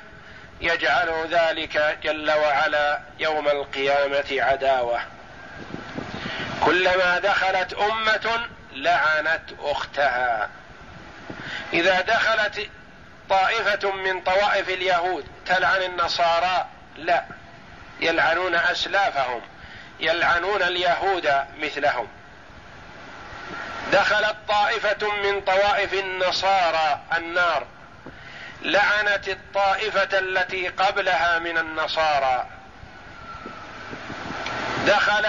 يجعل 0.61 1.27
ذلك 1.31 1.97
جل 2.03 2.31
وعلا 2.31 2.99
يوم 3.19 3.47
القيامة 3.47 4.25
عداوة. 4.31 5.01
كلما 6.65 7.19
دخلت 7.19 7.73
أمة 7.73 8.47
لعنت 8.73 9.43
أختها. 9.59 10.49
إذا 11.73 12.01
دخلت 12.01 12.69
طائفة 13.29 13.91
من 13.91 14.21
طوائف 14.21 14.69
اليهود 14.69 15.25
تلعن 15.45 15.81
النصارى؟ 15.81 16.67
لا. 16.97 17.23
يلعنون 17.99 18.55
أسلافهم 18.55 19.41
يلعنون 19.99 20.61
اليهود 20.61 21.33
مثلهم. 21.59 22.07
دخلت 23.91 24.35
طائفة 24.47 25.11
من 25.23 25.41
طوائف 25.41 25.93
النصارى 25.93 26.99
النار. 27.17 27.65
لعنت 28.61 29.27
الطائفة 29.27 30.19
التي 30.19 30.67
قبلها 30.67 31.39
من 31.39 31.57
النصارى. 31.57 32.47
دخل 34.85 35.27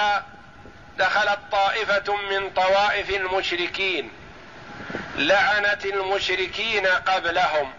دخلت 0.98 1.38
طائفة 1.52 2.16
من 2.16 2.50
طوائف 2.50 3.10
المشركين. 3.10 4.10
لعنت 5.16 5.86
المشركين 5.86 6.86
قبلهم. 6.86 7.72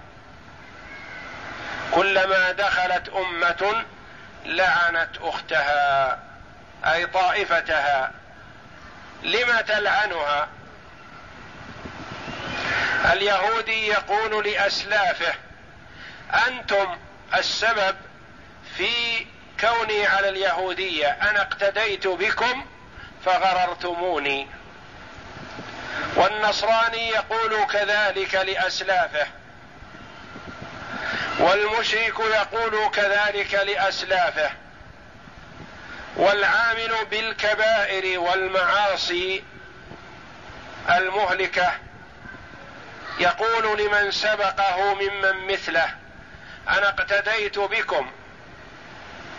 كلما 1.92 2.52
دخلت 2.52 3.10
أمة 3.10 3.86
لعنت 4.46 5.10
أختها 5.22 6.20
أي 6.86 7.06
طائفتها. 7.06 8.12
لم 9.24 9.60
تلعنها؟ 9.60 10.48
اليهودي 13.12 13.88
يقول 13.88 14.48
لأسلافه 14.48 15.34
أنتم 16.48 16.98
السبب 17.38 17.96
في 18.78 19.26
كوني 19.60 20.08
على 20.08 20.30
اليهودية 20.30 21.08
أنا 21.08 21.42
اقتديت 21.42 22.08
بكم 22.08 22.66
فغررتموني. 23.26 24.48
والنصراني 26.16 27.08
يقول 27.10 27.66
كذلك 27.66 28.36
لأسلافه 28.36 29.28
والمشرك 31.40 32.20
يقول 32.20 32.92
كذلك 32.94 33.54
لأسلافه 33.54 34.50
والعامل 36.16 37.06
بالكبائر 37.12 38.20
والمعاصي 38.20 39.44
المهلكة. 40.90 41.72
يقول 43.20 43.80
لمن 43.80 44.12
سبقه 44.12 44.94
ممن 44.94 45.48
مثله 45.48 45.96
أنا 46.70 46.90
اقتديت 46.90 47.60
بكم 47.60 48.12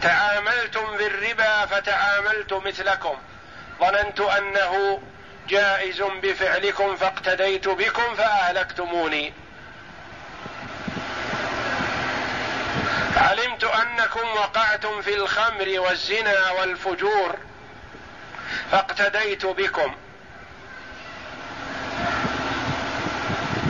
تعاملتم 0.02 0.96
بالربا 0.96 1.66
فتعاملت 1.66 2.52
مثلكم 2.52 3.16
ظننت 3.80 4.20
أنه 4.20 5.02
جائز 5.48 6.02
بفعلكم 6.02 6.96
فاقتديت 6.96 7.68
بكم 7.68 8.14
فأهلكتموني. 8.14 9.32
علمت 13.16 13.64
أنكم 13.64 14.28
وقعتم 14.28 15.02
في 15.02 15.14
الخمر 15.14 15.80
والزنا 15.80 16.50
والفجور 16.50 17.38
فاقتديت 18.70 19.46
بكم. 19.46 19.94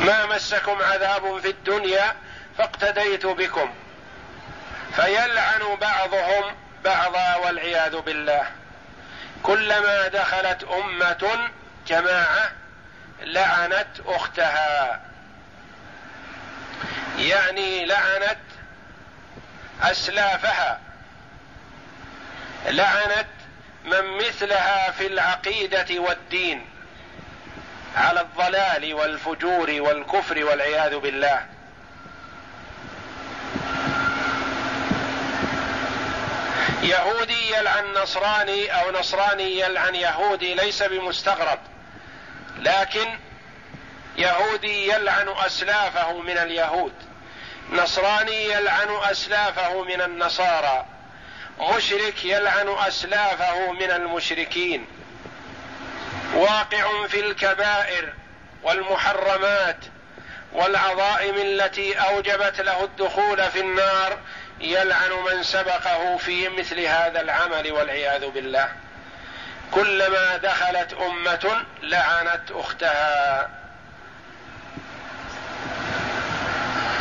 ما 0.05 0.27
مسكم 0.27 0.83
عذاب 0.83 1.41
في 1.41 1.51
الدنيا 1.51 2.15
فاقتديت 2.59 3.27
بكم. 3.27 3.75
فيلعن 4.97 5.77
بعضهم 5.81 6.55
بعضا 6.85 7.35
والعياذ 7.37 7.97
بالله. 8.01 8.47
كلما 9.43 10.09
دخلت 10.09 10.65
أمة 10.65 11.51
جماعة 11.87 12.53
لعنت 13.23 14.01
أختها. 14.07 15.01
يعني 17.19 17.85
لعنت 17.85 18.39
أسلافها. 19.83 20.81
لعنت 22.67 23.27
من 23.85 24.17
مثلها 24.19 24.91
في 24.91 25.07
العقيدة 25.07 26.01
والدين. 26.01 26.74
على 27.97 28.21
الضلال 28.21 28.95
والفجور 28.95 29.71
والكفر 29.71 30.45
والعياذ 30.45 30.99
بالله. 30.99 31.47
يهودي 36.83 37.51
يلعن 37.51 37.93
نصراني 37.93 38.71
أو 38.71 38.91
نصراني 38.91 39.61
يلعن 39.61 39.95
يهودي 39.95 40.55
ليس 40.55 40.83
بمستغرب 40.83 41.59
لكن 42.59 43.19
يهودي 44.17 44.89
يلعن 44.89 45.29
أسلافه 45.29 46.19
من 46.19 46.39
اليهود 46.39 46.93
نصراني 47.73 48.45
يلعن 48.45 48.89
أسلافه 49.11 49.83
من 49.83 50.01
النصارى 50.01 50.87
مشرك 51.61 52.25
يلعن 52.25 52.69
أسلافه 52.69 53.73
من 53.73 53.91
المشركين. 53.91 54.87
واقع 56.35 57.07
في 57.07 57.21
الكبائر 57.21 58.13
والمحرمات 58.63 59.77
والعظائم 60.53 61.35
التي 61.35 61.95
أوجبت 61.95 62.61
له 62.61 62.85
الدخول 62.85 63.51
في 63.51 63.61
النار 63.61 64.19
يلعن 64.61 65.11
من 65.11 65.43
سبقه 65.43 66.17
في 66.17 66.49
مثل 66.49 66.81
هذا 66.81 67.21
العمل 67.21 67.73
والعياذ 67.73 68.31
بالله. 68.31 68.69
كلما 69.71 70.37
دخلت 70.37 70.93
أمة 70.93 71.65
لعنت 71.83 72.51
أختها. 72.51 73.51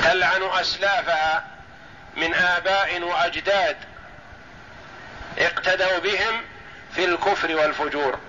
تلعن 0.03 0.43
أسلافها 0.43 1.43
من 2.17 2.33
آباء 2.33 3.01
وأجداد 3.01 3.77
اقتدوا 5.39 5.99
بهم 5.99 6.41
في 6.95 7.05
الكفر 7.05 7.55
والفجور. 7.55 8.19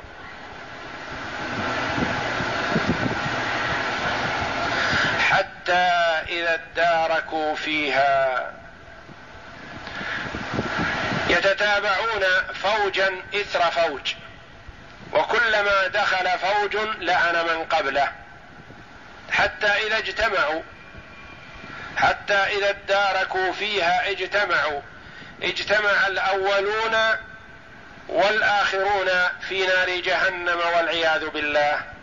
حتى 5.64 5.72
إذا 6.29 6.55
اداركوا 6.55 7.55
فيها. 7.55 8.53
يتتابعون 11.29 12.24
فوجا 12.62 13.22
إثر 13.35 13.70
فوج. 13.70 14.14
وكلما 15.12 15.87
دخل 15.87 16.38
فوج 16.38 16.77
لعن 16.98 17.35
من 17.35 17.64
قبله. 17.64 18.12
حتى 19.31 19.66
إذا 19.66 19.98
اجتمعوا. 19.98 20.62
حتى 21.96 22.35
إذا 22.35 22.70
اداركوا 22.70 23.53
فيها 23.53 24.11
اجتمعوا. 24.11 24.81
اجتمع 25.42 26.07
الأولون 26.07 26.96
والآخرون 28.09 29.11
في 29.48 29.66
نار 29.66 29.90
جهنم 29.90 30.61
والعياذ 30.77 31.29
بالله. 31.29 31.93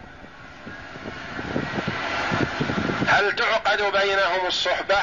هل 3.11 3.35
تعقد 3.35 3.81
بينهم 3.81 4.47
الصحبة؟ 4.47 4.97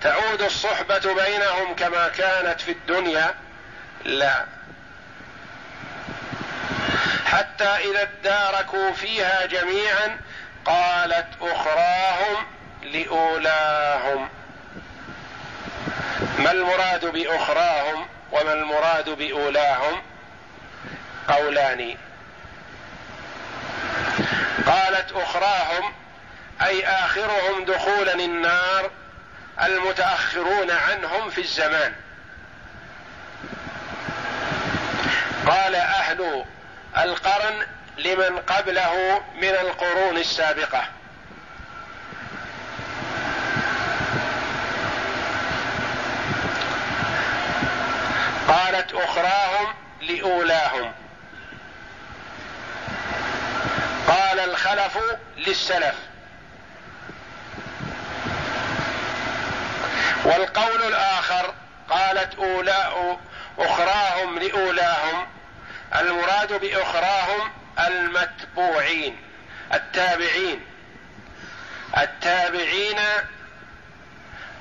تعود 0.00 0.42
الصحبة 0.42 1.14
بينهم 1.14 1.74
كما 1.74 2.08
كانت 2.08 2.60
في 2.60 2.72
الدنيا؟ 2.72 3.34
لا. 4.04 4.44
حتى 7.26 7.64
إذا 7.64 8.02
اداركوا 8.02 8.92
فيها 8.92 9.46
جميعا 9.46 10.20
قالت 10.64 11.26
أخراهم 11.40 12.46
لأولاهم. 12.82 14.28
ما 16.38 16.50
المراد 16.50 17.06
بأخراهم 17.06 18.06
وما 18.32 18.52
المراد 18.52 19.10
بأولاهم؟ 19.10 20.02
قولان. 21.28 21.96
قالت 24.66 25.12
أخراهم 25.12 26.05
أي 26.62 26.86
آخرهم 26.86 27.64
دخولا 27.64 28.14
النار 28.14 28.90
المتأخرون 29.62 30.70
عنهم 30.70 31.30
في 31.30 31.40
الزمان. 31.40 31.94
قال 35.46 35.74
أهل 35.74 36.44
القرن 36.98 37.66
لمن 37.98 38.38
قبله 38.38 39.22
من 39.34 39.48
القرون 39.48 40.16
السابقة. 40.16 40.84
قالت 48.48 48.94
أخراهم 48.94 49.74
لأولاهم. 50.00 50.92
قال 54.08 54.40
الخلف 54.40 54.98
للسلف. 55.36 55.94
والقول 60.26 60.82
الآخر 60.82 61.54
قالت 61.90 62.34
اولاء 62.34 63.20
أخراهم 63.58 64.38
لأولاهم. 64.38 65.26
المراد 65.96 66.52
بأخراهم 66.60 67.52
المتبوعين 67.78 69.20
التابعين. 69.74 70.66
التابعين 71.98 72.98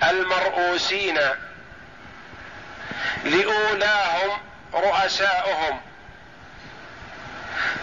المرؤوسين. 0.03 1.19
لأولاهم 3.23 4.41
رؤساؤهم. 4.73 5.81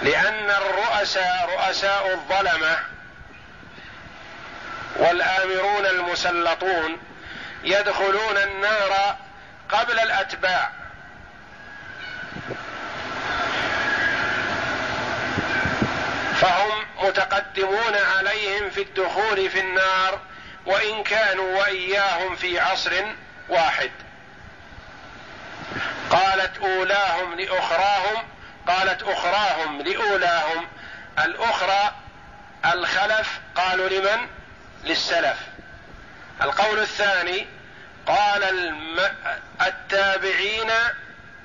لأن 0.02 0.50
الرؤساء 0.50 1.58
رؤساء 1.58 2.14
الظلمة 2.14 2.76
والآمرون 4.96 5.86
المسلطون. 5.86 7.11
يدخلون 7.64 8.36
النار 8.36 9.16
قبل 9.68 9.98
الأتباع. 10.00 10.70
فهم 16.40 16.86
متقدمون 17.02 17.94
عليهم 18.16 18.70
في 18.70 18.82
الدخول 18.82 19.50
في 19.50 19.60
النار 19.60 20.20
وإن 20.66 21.02
كانوا 21.02 21.58
وإياهم 21.58 22.36
في 22.36 22.60
عصر 22.60 22.92
واحد. 23.48 23.90
قالت 26.10 26.58
أولاهم 26.58 27.34
لأخراهم 27.34 28.22
قالت 28.68 29.02
أخراهم 29.02 29.82
لأولاهم. 29.82 30.68
الأخرى 31.18 31.92
الخلف 32.64 33.40
قالوا 33.54 33.88
لمن؟ 33.88 34.26
للسلف. 34.84 35.51
القول 36.42 36.78
الثاني 36.78 37.46
قال 38.06 38.44
الم... 38.44 39.00
التابعين 39.66 40.70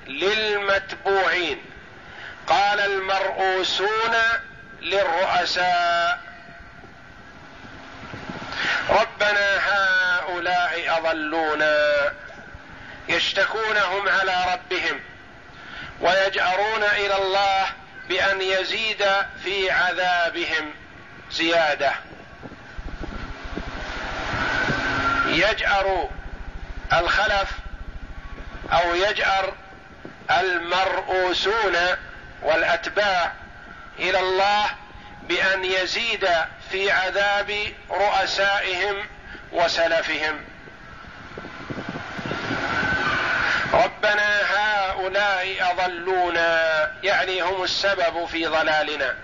للمتبوعين. 0.06 1.64
قال 2.46 2.80
المرؤوسون 2.80 4.16
للرؤساء. 4.80 6.20
ربنا 8.90 9.58
هؤلاء 9.58 10.98
أضلونا. 10.98 12.12
يشتكونهم 13.08 14.08
على 14.08 14.44
ربهم. 14.52 15.00
ويجأرون 16.00 16.82
إلى 16.82 17.16
الله 17.16 17.66
بأن 18.08 18.42
يزيد 18.42 19.04
في 19.44 19.70
عذابهم 19.70 20.74
زيادة. 21.30 21.92
يجأر 25.38 26.08
الخلف 26.92 27.50
أو 28.72 28.94
يجأر 28.94 29.54
المرؤوسون 30.30 31.76
والأتباع 32.42 33.32
إلى 33.98 34.20
الله 34.20 34.66
بأن 35.22 35.64
يزيد 35.64 36.28
في 36.70 36.90
عذاب 36.90 37.72
رؤسائهم 37.90 39.06
وسلفهم. 39.52 40.44
ربنا 43.72 44.40
هؤلاء 44.42 45.56
أضلونا 45.72 46.92
يعني 47.02 47.42
هم 47.42 47.62
السبب 47.62 48.26
في 48.26 48.46
ضلالنا. 48.46 49.14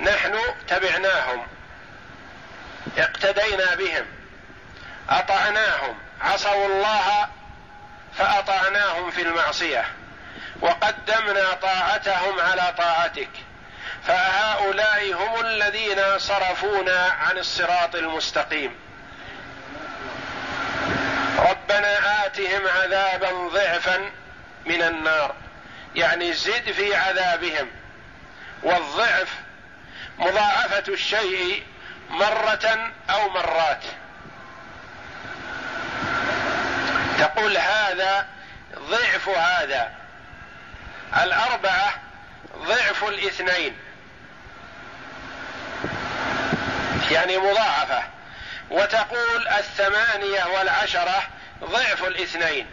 نحن 0.00 0.38
تبعناهم 0.68 1.46
اقتدينا 2.98 3.74
بهم. 3.74 4.19
أطعناهم 5.10 5.98
عصوا 6.20 6.66
الله 6.66 7.28
فأطعناهم 8.18 9.10
في 9.10 9.22
المعصية 9.22 9.84
وقدمنا 10.60 11.54
طاعتهم 11.54 12.40
على 12.40 12.74
طاعتك 12.78 13.30
فهؤلاء 14.06 15.12
هم 15.12 15.40
الذين 15.40 16.18
صرفونا 16.18 17.16
عن 17.20 17.38
الصراط 17.38 17.94
المستقيم. 17.94 18.74
ربنا 21.38 22.26
آتهم 22.26 22.68
عذابا 22.68 23.48
ضعفا 23.48 24.10
من 24.66 24.82
النار 24.82 25.34
يعني 25.94 26.32
زد 26.32 26.72
في 26.72 26.94
عذابهم 26.94 27.70
والضعف 28.62 29.28
مضاعفة 30.18 30.92
الشيء 30.92 31.62
مرة 32.10 32.92
أو 33.10 33.28
مرات. 33.28 33.84
تقول 37.20 37.56
هذا 37.56 38.26
ضعف 38.78 39.28
هذا. 39.28 39.90
الأربعة 41.22 41.94
ضعف 42.56 43.04
الاثنين. 43.04 43.78
يعني 47.10 47.38
مضاعفة. 47.38 48.02
وتقول 48.70 49.48
الثمانية 49.48 50.44
والعشرة 50.44 51.22
ضعف 51.64 52.04
الاثنين. 52.04 52.66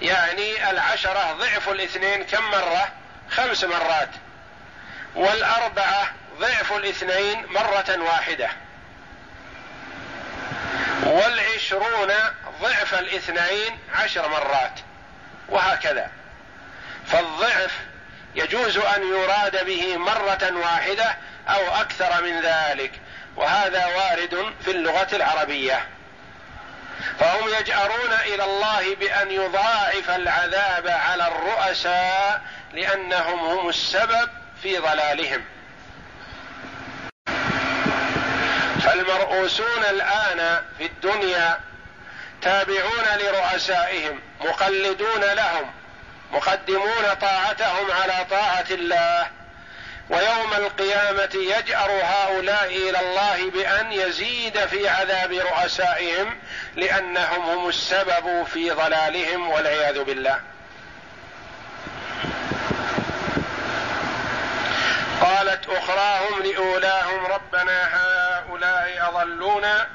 يعني 0.00 0.70
العشرة 0.70 1.32
ضعف 1.32 1.68
الاثنين 1.68 2.24
كم 2.24 2.50
مرة؟ 2.50 2.92
خمس 3.30 3.64
مرات. 3.64 4.10
والأربعة 5.14 6.12
ضعف 6.38 6.72
الاثنين 6.72 7.46
مرة 7.46 7.98
واحدة. 7.98 8.50
والعشرون 11.02 12.12
ضعف 12.62 12.94
الاثنين 12.94 13.78
عشر 13.94 14.28
مرات 14.28 14.80
وهكذا. 15.48 16.10
فالضعف 17.06 17.78
يجوز 18.34 18.76
أن 18.76 19.02
يراد 19.08 19.66
به 19.66 19.96
مرة 19.96 20.52
واحدة 20.52 21.16
أو 21.48 21.74
أكثر 21.80 22.22
من 22.22 22.40
ذلك 22.40 22.92
وهذا 23.36 23.86
وارد 23.86 24.54
في 24.64 24.70
اللغة 24.70 25.08
العربية. 25.12 25.86
فهم 27.20 27.48
يجأرون 27.48 28.12
إلى 28.12 28.44
الله 28.44 28.94
بأن 28.94 29.30
يضاعف 29.30 30.10
العذاب 30.10 30.88
على 30.88 31.28
الرؤساء 31.28 32.42
لأنهم 32.72 33.38
هم 33.38 33.68
السبب 33.68 34.30
في 34.62 34.78
ضلالهم. 34.78 35.44
فالمرؤوسون 38.82 39.84
الآن 39.90 40.62
في 40.78 40.86
الدنيا 40.86 41.60
تابعون 42.42 43.04
لرؤسائهم 43.20 44.20
مقلدون 44.40 45.20
لهم 45.20 45.70
مقدمون 46.32 47.14
طاعتهم 47.20 47.90
على 47.90 48.26
طاعة 48.30 48.66
الله. 48.70 49.26
ويوم 50.10 50.52
القيامة 50.52 51.30
يجأر 51.34 51.90
هؤلاء 51.90 52.66
إلى 52.66 53.00
الله 53.00 53.50
بأن 53.50 53.92
يزيد 53.92 54.66
في 54.66 54.88
عذاب 54.88 55.32
رؤسائهم 55.32 56.38
لأنهم 56.76 57.42
هم 57.42 57.68
السبب 57.68 58.46
في 58.52 58.70
ضلالهم 58.70 59.50
والعياذ 59.50 60.04
بالله. 60.04 60.40
قالت 65.20 65.68
أخراهم 65.68 66.42
لأولاهم 66.42 67.26
ربنا 67.26 67.88
هؤلاء 67.94 69.08
أضلونا 69.08 69.88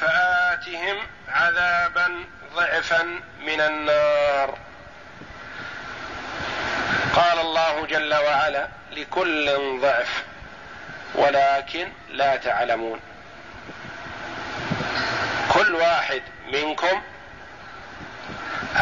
فآتهم 0.00 1.17
عذابا 1.28 2.24
ضعفا 2.54 3.02
من 3.40 3.60
النار. 3.60 4.58
قال 7.14 7.38
الله 7.40 7.86
جل 7.86 8.14
وعلا 8.14 8.68
لكل 8.92 9.78
ضعف 9.82 10.24
ولكن 11.14 11.92
لا 12.08 12.36
تعلمون. 12.36 13.00
كل 15.52 15.74
واحد 15.74 16.22
منكم 16.52 17.02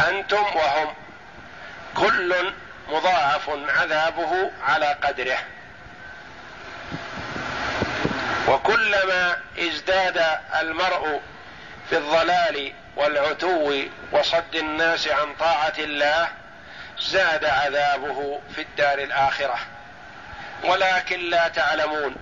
أنتم 0.07 0.43
وهم 0.55 0.93
كل 1.95 2.53
مضاعف 2.89 3.49
عذابه 3.49 4.51
على 4.67 4.97
قدره. 5.03 5.37
وكلما 8.47 9.37
ازداد 9.59 10.25
المرء 10.61 11.21
في 11.89 11.97
الضلال 11.97 12.73
والعتو 12.95 13.73
وصد 14.11 14.55
الناس 14.55 15.07
عن 15.07 15.35
طاعة 15.39 15.73
الله 15.77 16.27
زاد 16.99 17.45
عذابه 17.45 18.41
في 18.55 18.61
الدار 18.61 18.99
الآخرة. 18.99 19.59
ولكن 20.63 21.29
لا 21.29 21.47
تعلمون 21.47 22.15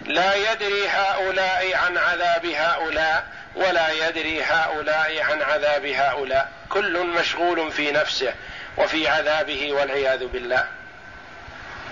لا 0.00 0.34
يدري 0.34 0.88
هؤلاء 0.88 1.76
عن 1.76 1.98
عذاب 1.98 2.46
هؤلاء 2.46 3.26
ولا 3.54 4.08
يدري 4.08 4.42
هؤلاء 4.42 5.22
عن 5.22 5.42
عذاب 5.42 5.86
هؤلاء. 5.86 6.48
كل 6.68 7.06
مشغول 7.06 7.72
في 7.72 7.92
نفسه 7.92 8.34
وفي 8.76 9.08
عذابه 9.08 9.72
والعياذ 9.72 10.26
بالله. 10.26 10.66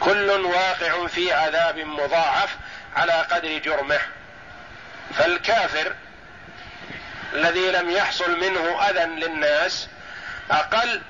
كل 0.00 0.30
واقع 0.30 1.06
في 1.06 1.32
عذاب 1.32 1.78
مضاعف 1.78 2.56
على 2.96 3.12
قدر 3.12 3.58
جرمه. 3.58 4.00
فالكافر 5.14 5.92
الذي 7.32 7.70
لم 7.70 7.90
يحصل 7.90 8.40
منه 8.40 8.88
أذى 8.90 9.04
للناس 9.04 9.88
أقل 10.50 11.02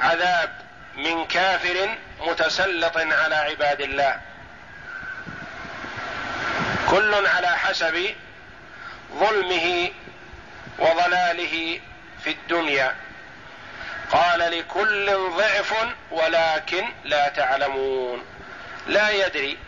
عذاب 0.00 0.50
من 0.96 1.26
كافر 1.26 1.88
متسلط 2.20 2.96
على 2.96 3.34
عباد 3.34 3.80
الله. 3.80 4.20
كل 6.90 7.26
على 7.26 7.48
حسب 7.48 8.14
ظلمه 9.14 9.90
وضلاله 10.78 11.80
في 12.24 12.30
الدنيا. 12.30 12.94
قال 14.10 14.38
لكل 14.58 15.30
ضعف 15.36 15.74
ولكن 16.10 16.84
لا 17.04 17.28
تعلمون. 17.28 18.24
لا 18.86 19.10
يدري 19.10 19.58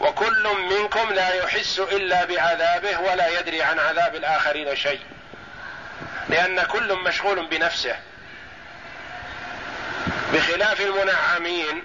وكل 0.00 0.48
منكم 0.70 1.12
لا 1.12 1.34
يحس 1.34 1.78
إلا 1.78 2.24
بعذابه 2.24 2.98
ولا 3.00 3.40
يدري 3.40 3.62
عن 3.62 3.78
عذاب 3.78 4.14
الآخرين 4.14 4.76
شيء. 4.76 5.00
لأن 6.28 6.62
كل 6.62 6.94
مشغول 6.94 7.46
بنفسه. 7.46 7.96
بخلاف 10.32 10.80
المنعمين 10.80 11.82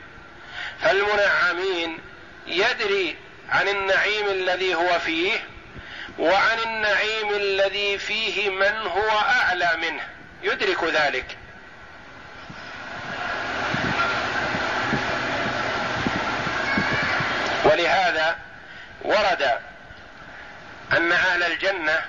فالمنعمين 0.81 1.99
يدري 2.47 3.15
عن 3.49 3.67
النعيم 3.67 4.27
الذي 4.27 4.75
هو 4.75 4.99
فيه 4.99 5.39
وعن 6.19 6.59
النعيم 6.59 7.35
الذي 7.35 7.97
فيه 7.97 8.49
من 8.49 8.87
هو 8.87 9.09
أعلى 9.09 9.77
منه. 9.77 10.07
يدرك 10.43 10.83
ذلك. 10.83 11.37
ولهذا 17.79 18.37
ورد 19.01 19.51
أن 20.91 21.11
أهل 21.11 21.43
الجنة 21.43 22.01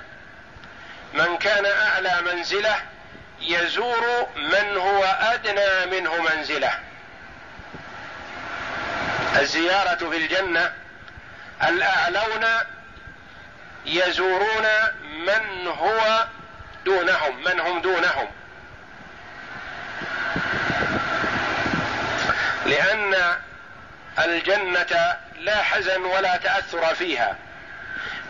من 1.15 1.37
كان 1.39 1.67
أعلى 1.67 2.23
منزلة 2.23 2.77
يزور 3.41 4.29
من 4.37 4.77
هو 4.77 5.05
أدنى 5.05 6.01
منه 6.01 6.17
منزلة. 6.23 6.73
الزيارة 9.37 10.11
في 10.11 10.17
الجنة 10.17 10.73
الأعلون 11.63 12.47
يزورون 13.87 14.67
من 15.03 15.67
هو 15.67 16.27
دونهم 16.85 17.45
من 17.45 17.61
هم 17.61 17.81
دونهم. 17.81 18.29
لأن 22.67 23.37
الجنة 24.19 25.17
لا 25.41 25.63
حزن 25.63 26.03
ولا 26.03 26.37
تأثر 26.37 26.95
فيها. 26.95 27.37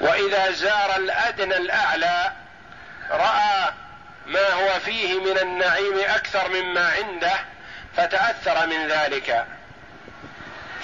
وإذا 0.01 0.51
زار 0.51 0.97
الأدنى 0.97 1.57
الأعلى 1.57 2.33
رأى 3.11 3.73
ما 4.27 4.53
هو 4.53 4.81
فيه 4.81 5.21
من 5.21 5.39
النعيم 5.39 5.99
أكثر 5.99 6.49
مما 6.49 6.93
عنده 6.93 7.33
فتأثر 7.97 8.67
من 8.67 8.89
ذلك. 8.89 9.47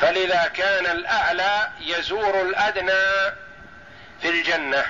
فلذا 0.00 0.50
كان 0.54 0.86
الأعلى 0.86 1.68
يزور 1.80 2.42
الأدنى 2.42 3.34
في 4.22 4.30
الجنة. 4.30 4.84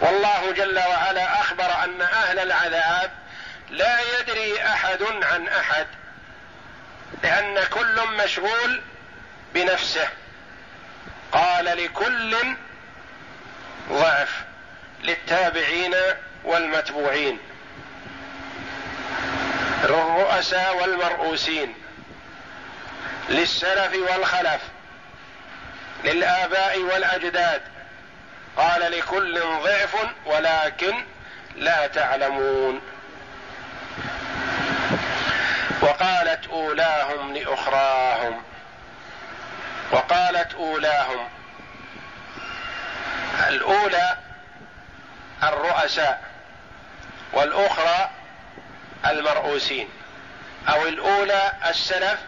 والله 0.00 0.52
جل 0.52 0.78
وعلا 0.78 1.40
أخبر 1.40 1.84
أن 1.84 2.02
أهل 2.02 2.38
العذاب 2.38 3.10
لا 3.70 3.98
يدري 4.00 4.62
أحد 4.62 5.02
عن 5.02 5.48
أحد 5.48 5.86
لأن 7.22 7.64
كل 7.64 8.00
مشغول 8.24 8.82
بنفسه. 9.56 10.08
قال 11.32 11.64
لكل 11.64 12.36
ضعف 13.88 14.44
للتابعين 15.02 15.94
والمتبوعين. 16.44 17.38
للرؤساء 19.82 20.76
والمرؤوسين. 20.76 21.74
للسلف 23.28 23.94
والخلف. 23.94 24.60
للآباء 26.04 26.78
والأجداد. 26.78 27.62
قال 28.56 28.92
لكل 28.92 29.40
ضعف 29.40 29.96
ولكن 30.26 31.04
لا 31.56 31.86
تعلمون. 31.86 32.80
وقالت 35.82 36.46
أولاهم 36.46 37.34
لأخراهم. 37.34 38.45
وقالت 39.92 40.54
أولاهم. 40.54 41.28
الأولى 43.48 44.16
الرؤساء 45.42 46.22
والأخرى 47.32 48.10
المرؤوسين. 49.06 49.88
أو 50.68 50.88
الأولى 50.88 51.52
السلف 51.68 52.18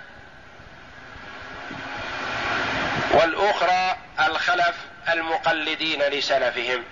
والأخرى 3.11 3.97
الخلف 4.21 4.75
المقلدين 5.09 6.03
لسلفهم. 6.03 6.85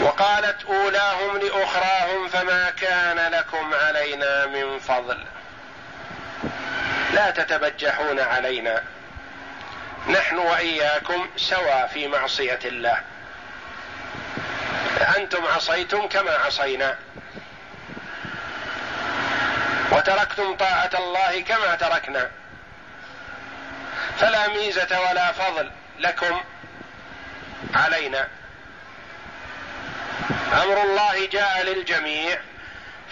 وقالت 0.00 0.64
أولاهم 0.64 1.36
لأخراهم 1.38 2.28
فما 2.28 2.70
كان 2.70 3.32
لكم 3.32 3.74
علينا 3.74 4.46
من 4.46 4.78
فضل. 4.78 5.24
لا 7.14 7.30
تتبجحون 7.30 8.20
علينا. 8.20 8.82
نحن 10.08 10.38
وإياكم 10.38 11.28
سوا 11.36 11.86
في 11.86 12.08
معصية 12.08 12.58
الله. 12.64 13.00
أنتم 15.16 15.46
عصيتم 15.46 16.08
كما 16.08 16.30
عصينا. 16.30 16.98
وتركتم 19.92 20.56
طاعة 20.56 20.90
الله 20.94 21.40
كما 21.40 21.74
تركنا. 21.74 22.30
فلا 24.18 24.48
ميزة 24.48 25.00
ولا 25.10 25.32
فضل 25.32 25.70
لكم 25.98 26.40
علينا. 27.74 28.28
أمر 30.52 30.82
الله 30.82 31.26
جاء 31.26 31.62
للجميع 31.62 32.38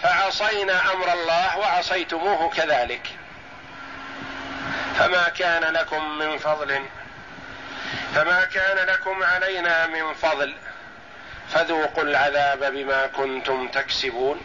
فعصينا 0.03 0.93
أمر 0.93 1.13
الله 1.13 1.57
وعصيتموه 1.57 2.49
كذلك. 2.49 3.07
فما 4.99 5.29
كان 5.29 5.63
لكم 5.63 6.17
من 6.17 6.37
فضل. 6.37 6.85
فما 8.15 8.45
كان 8.45 8.87
لكم 8.87 9.23
علينا 9.23 9.87
من 9.87 10.13
فضل. 10.13 10.55
فذوقوا 11.53 12.03
العذاب 12.03 12.73
بما 12.73 13.07
كنتم 13.07 13.67
تكسبون. 13.67 14.41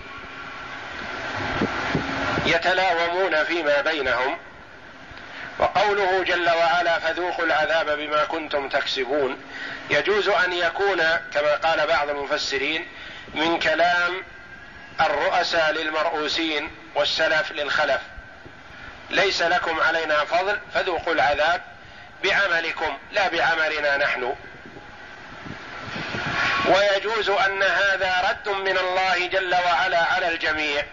يتلاومون 2.47 3.45
فيما 3.45 3.81
بينهم. 3.81 4.39
وقوله 5.59 6.25
جل 6.25 6.51
وعلا 6.51 6.99
فذوقوا 6.99 7.45
العذاب 7.45 7.99
بما 7.99 8.25
كنتم 8.25 8.69
تكسبون. 8.69 9.43
يجوز 9.91 10.29
أن 10.29 10.53
يكون 10.53 11.03
كما 11.35 11.55
قال 11.55 11.87
بعض 11.87 12.11
المفسرين 12.11 12.89
من 13.35 13.59
كلام 13.59 14.25
الرؤساء 15.01 15.73
للمرؤوسين 15.73 16.71
والسلف 16.95 17.53
للخلف. 17.53 18.01
ليس 19.11 19.43
لكم 19.43 19.81
علينا 19.81 20.25
فضل 20.25 20.61
فذوقوا 20.75 21.13
العذاب 21.13 21.63
بعملكم 22.25 22.99
لا 23.13 23.29
بعملنا 23.29 23.97
نحن. 23.97 24.35
ويجوز 26.69 27.31
أن 27.31 27.63
هذا 27.63 28.31
رد 28.31 28.49
من 28.49 28.79
الله 28.79 29.27
جل 29.27 29.55
وعلا 29.55 30.05
على 30.05 30.29
الجميع. 30.29 30.85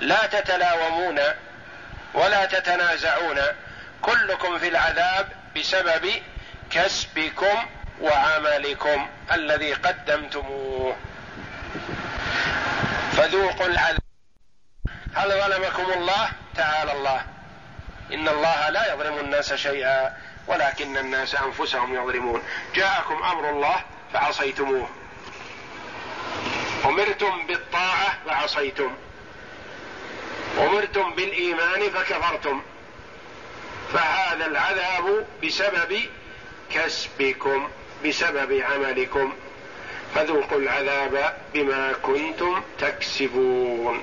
لا 0.00 0.26
تتلاومون 0.26 1.20
ولا 2.14 2.44
تتنازعون. 2.44 3.40
كلكم 4.02 4.58
في 4.58 4.68
العذاب 4.68 5.28
بسبب 5.56 6.22
كسبكم 6.70 7.66
وعملكم 8.00 9.08
الذي 9.32 9.72
قدمتموه. 9.72 10.96
فذوقوا 13.16 13.66
العذاب. 13.66 14.02
هل 15.14 15.30
ظلمكم 15.30 15.92
الله؟ 15.92 16.28
تعالى 16.56 16.92
الله. 16.92 17.24
إن 18.12 18.28
الله 18.28 18.68
لا 18.68 18.94
يظلم 18.94 19.18
الناس 19.18 19.54
شيئا 19.54 20.16
ولكن 20.46 20.96
الناس 20.96 21.34
أنفسهم 21.34 21.94
يظلمون. 21.94 22.42
جاءكم 22.74 23.22
أمر 23.22 23.50
الله 23.50 23.76
فعصيتموه. 24.12 24.88
أمرتم 26.84 27.46
بالطاعة 27.46 28.18
فعصيتم. 28.26 28.94
أمرتم 30.58 31.14
بالإيمان 31.14 31.90
فكفرتم. 31.90 32.62
فهذا 33.92 34.46
العذاب 34.46 35.26
بسبب 35.44 36.00
كسبكم 36.74 37.68
بسبب 38.04 38.52
عملكم. 38.52 39.32
فذوقوا 40.14 40.58
العذاب 40.58 41.36
بما 41.54 41.92
كنتم 41.92 42.62
تكسبون. 42.78 44.02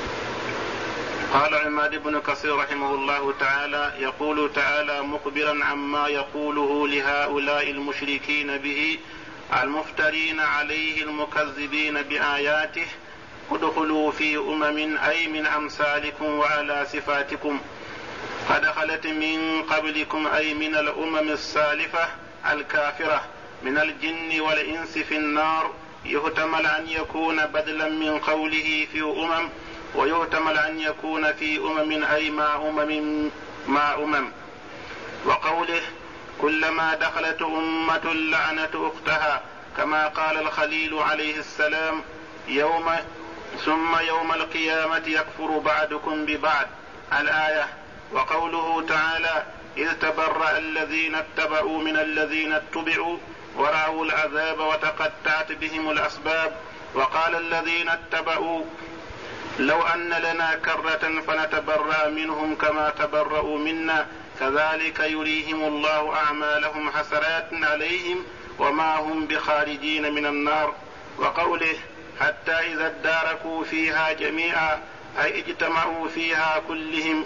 قال 1.33 1.55
عماد 1.55 2.03
بن 2.03 2.19
كثير 2.19 2.55
رحمه 2.55 2.93
الله 2.95 3.33
تعالى 3.39 3.93
يقول 3.99 4.53
تعالى 4.53 5.01
مخبرا 5.01 5.65
عما 5.65 6.07
يقوله 6.07 6.87
لهؤلاء 6.87 7.69
المشركين 7.71 8.57
به 8.57 8.99
المفترين 9.63 10.39
عليه 10.39 11.03
المكذبين 11.03 12.01
بآياته 12.01 12.85
ادخلوا 13.51 14.11
في 14.11 14.37
أمم 14.37 14.97
أي 14.97 15.27
من 15.27 15.45
أمثالكم 15.45 16.25
وعلى 16.25 16.85
صفاتكم 16.85 17.59
قد 18.49 18.65
خلت 18.65 19.07
من 19.07 19.63
قبلكم 19.63 20.27
أي 20.27 20.53
من 20.53 20.75
الأمم 20.75 21.29
السالفة 21.31 22.07
الكافرة 22.51 23.21
من 23.63 23.77
الجن 23.77 24.41
والإنس 24.41 24.97
في 24.97 25.15
النار 25.17 25.71
يحتمل 26.05 26.65
أن 26.65 26.87
يكون 26.87 27.45
بدلا 27.45 27.89
من 27.89 28.17
قوله 28.19 28.87
في 28.91 29.01
أمم 29.01 29.49
ويحتمل 29.95 30.57
أن 30.57 30.79
يكون 30.79 31.33
في 31.33 31.57
أمم 31.57 32.03
أي 32.03 32.29
مع 32.29 32.55
أمم 32.55 33.29
مع 33.67 33.93
أمم. 33.93 34.31
وقوله 35.25 35.81
كلما 36.41 36.95
دخلت 36.95 37.41
أمة 37.41 38.13
لعنت 38.13 38.75
أختها 38.75 39.41
كما 39.77 40.07
قال 40.07 40.37
الخليل 40.37 40.93
عليه 40.99 41.39
السلام 41.39 42.01
يوم 42.47 42.91
ثم 43.65 43.99
يوم 44.07 44.33
القيامة 44.33 45.03
يكفر 45.07 45.59
بعدكم 45.59 46.25
ببعد 46.25 46.67
الآية 47.19 47.67
وقوله 48.11 48.85
تعالى 48.87 49.43
إذ 49.77 49.93
تبرأ 49.93 50.57
الذين 50.57 51.15
اتبعوا 51.15 51.79
من 51.83 51.97
الذين 51.97 52.53
اتبعوا 52.53 53.17
ورأوا 53.55 54.05
العذاب 54.05 54.59
وتقطعت 54.59 55.51
بهم 55.51 55.91
الأسباب. 55.91 56.51
وقال 56.93 57.35
الذين 57.35 57.89
اتبعوا 57.89 58.63
لو 59.61 59.81
أن 59.81 60.09
لنا 60.09 60.55
كرة 60.55 61.21
فنتبرأ 61.27 62.07
منهم 62.07 62.55
كما 62.55 62.89
تبرأوا 62.89 63.57
منا 63.57 64.07
كذلك 64.39 64.99
يريهم 64.99 65.63
الله 65.63 66.15
أعمالهم 66.15 66.91
حسرات 66.91 67.49
عليهم 67.53 68.25
وما 68.59 68.95
هم 68.95 69.25
بخارجين 69.25 70.13
من 70.13 70.25
النار. 70.25 70.73
وقوله 71.17 71.75
حتى 72.19 72.51
إذا 72.51 72.87
اداركوا 72.87 73.63
فيها 73.63 74.11
جميعا 74.11 74.79
أي 75.21 75.39
اجتمعوا 75.39 76.07
فيها 76.07 76.61
كلهم 76.67 77.25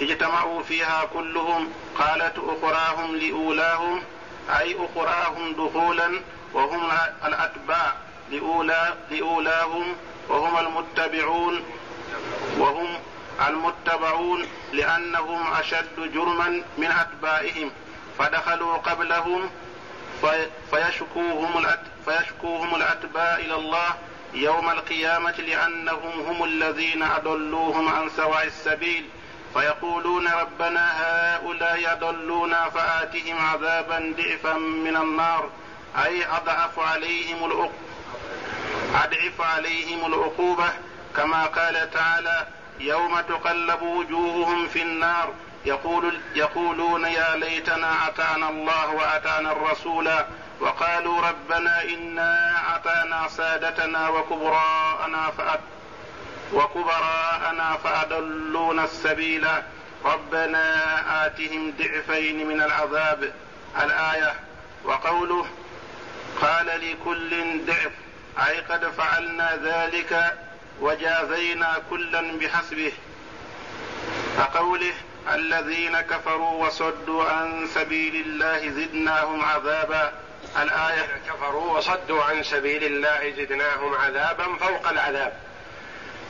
اجتمعوا 0.00 0.62
فيها 0.62 1.04
كلهم 1.14 1.72
قالت 1.98 2.38
أخراهم 2.38 3.16
لأولاهم 3.16 4.02
أي 4.58 4.76
أخراهم 4.78 5.52
دخولا 5.52 6.20
وهم 6.52 6.90
الأتباع. 7.24 8.03
لأولى 8.30 8.94
لأولاهم 9.10 9.96
وهم 10.28 10.66
المتبعون 10.66 11.64
وهم 12.58 12.88
المتبعون 13.48 14.46
لأنهم 14.72 15.52
أشد 15.52 16.12
جرما 16.14 16.62
من 16.78 16.86
أتباعهم. 16.86 17.70
فدخلوا 18.18 18.76
قبلهم 18.76 19.50
فيشكوهم 20.70 21.66
فيشكوهم 22.04 22.74
الأتباع 22.74 23.36
إلى 23.36 23.54
الله 23.54 23.94
يوم 24.34 24.70
القيامة 24.70 25.30
لأنهم 25.30 26.20
هم 26.20 26.44
الذين 26.44 27.02
أضلوهم 27.02 27.88
عن 27.88 28.10
سواء 28.16 28.44
السبيل. 28.44 29.04
فيقولون 29.54 30.28
ربنا 30.28 30.92
هؤلاء 31.00 31.92
يضلونا 31.92 32.68
فآتهم 32.68 33.46
عذابا 33.46 34.14
ضعفا 34.16 34.58
من 34.58 34.96
النار. 34.96 35.50
أي 36.04 36.26
أضعف 36.26 36.78
عليهم 36.78 37.44
العقوبة 37.44 37.83
أضعف 38.94 39.40
عليهم 39.40 40.06
العقوبة 40.06 40.68
كما 41.16 41.46
قال 41.46 41.90
تعالى 41.90 42.46
يوم 42.80 43.20
تقلب 43.20 43.82
وجوههم 43.82 44.68
في 44.68 44.82
النار 44.82 45.34
يقول 45.64 46.20
يقولون 46.34 47.04
يا 47.04 47.36
ليتنا 47.36 48.08
أتانا 48.08 48.48
الله 48.48 48.90
وأتانا 48.90 49.52
الرسول 49.52 50.10
وقالوا 50.60 51.20
ربنا 51.28 51.82
إنا 51.84 52.62
أتانا 52.76 53.28
سادتنا 53.28 54.08
وكبراءنا 54.08 55.30
فأت 55.30 55.60
وكبراءنا 56.52 57.76
فأضلونا 57.84 58.84
السبيل 58.84 59.46
ربنا 60.04 61.26
آتهم 61.26 61.74
ضعفين 61.78 62.48
من 62.48 62.62
العذاب 62.62 63.32
الآية 63.82 64.34
وقوله 64.84 65.46
قال 66.42 66.66
لكل 66.66 67.60
ضعف 67.66 67.92
أي 68.38 68.60
قد 68.60 68.90
فعلنا 68.90 69.56
ذلك 69.64 70.36
وجازينا 70.80 71.82
كلا 71.90 72.38
بحسبه. 72.38 72.92
كقوله 74.38 74.94
الذين 75.32 76.00
كفروا 76.00 76.66
وصدوا 76.66 77.24
عن 77.24 77.66
سبيل 77.74 78.16
الله 78.26 78.68
زدناهم 78.70 79.44
عذابا. 79.44 80.12
الآية 80.62 81.20
كفروا 81.28 81.78
وصدوا 81.78 82.24
عن 82.24 82.42
سبيل 82.42 82.84
الله 82.84 83.30
زدناهم 83.36 83.94
عذابا 83.94 84.56
فوق 84.56 84.88
العذاب 84.88 85.32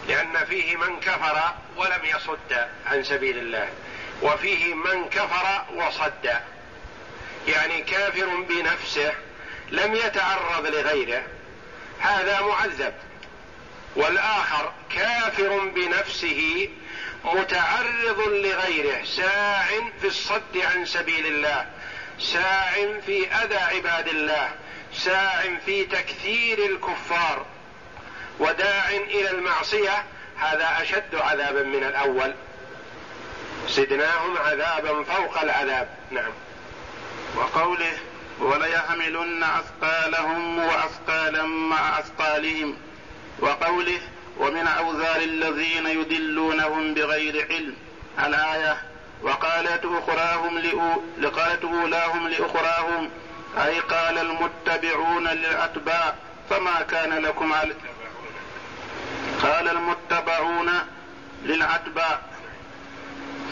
لأن 0.09 0.45
فيه 0.45 0.77
من 0.77 1.01
كفر 1.01 1.41
ولم 1.77 2.05
يصد 2.05 2.69
عن 2.87 3.05
سبيل 3.05 3.39
الله 3.39 3.69
وفيه 4.23 4.75
من 4.75 5.09
كفر 5.09 5.65
وصد. 5.75 6.31
يعني 7.49 7.83
كافر 7.83 8.27
بنفسه 8.49 9.13
لم 9.71 9.95
يتعرض 9.95 10.67
لغيره 10.67 11.23
هذا 12.01 12.41
معذب. 12.41 12.95
والآخر 13.97 14.73
كافر 14.97 15.59
بنفسه 15.59 16.69
متعرض 17.25 18.21
لغيره 18.29 19.05
ساع 19.05 19.67
في 20.01 20.07
الصد 20.07 20.57
عن 20.57 20.87
سبيل 20.87 21.27
الله 21.27 21.67
ساع 22.19 22.73
في 23.07 23.27
أذى 23.27 23.57
عباد 23.57 24.09
الله 24.09 24.51
ساع 24.95 25.43
في 25.67 25.85
تكثير 25.85 26.59
الكفار. 26.59 27.47
وداع 28.39 28.89
إلى 28.89 29.31
المعصية 29.31 30.05
هذا 30.37 30.83
أشد 30.83 31.15
عذابا 31.15 31.63
من 31.63 31.85
الأول. 31.85 32.35
زدناهم 33.69 34.39
عذابا 34.39 35.05
فوق 35.05 35.41
العذاب. 35.43 35.89
نعم. 36.11 36.33
وقوله 37.37 37.99
وليحملن 38.41 39.43
أثقالهم 39.43 40.59
وأثقالا 40.59 41.43
مع 41.43 41.99
أثقالهم. 41.99 42.77
وقوله 43.39 44.01
ومن 44.39 44.67
أوزار 44.67 45.17
الذين 45.17 45.87
يدلونهم 45.87 46.95
بغير 46.95 47.47
علم. 47.51 47.75
الآية 48.27 48.83
وقالت 49.23 49.85
أخراهم 49.85 50.59
لقالت 51.19 51.65
أولاهم 51.65 52.29
لأخراهم. 52.29 53.11
أي 53.59 53.81
قال 53.81 54.19
المتبعون 54.19 55.29
للأتباع 55.29 56.15
فما 56.51 56.83
كان 56.91 57.13
لكم 57.19 57.53
على 57.53 57.75
قال 59.43 59.69
المتبعون 59.69 60.71
للأتباع 61.45 62.21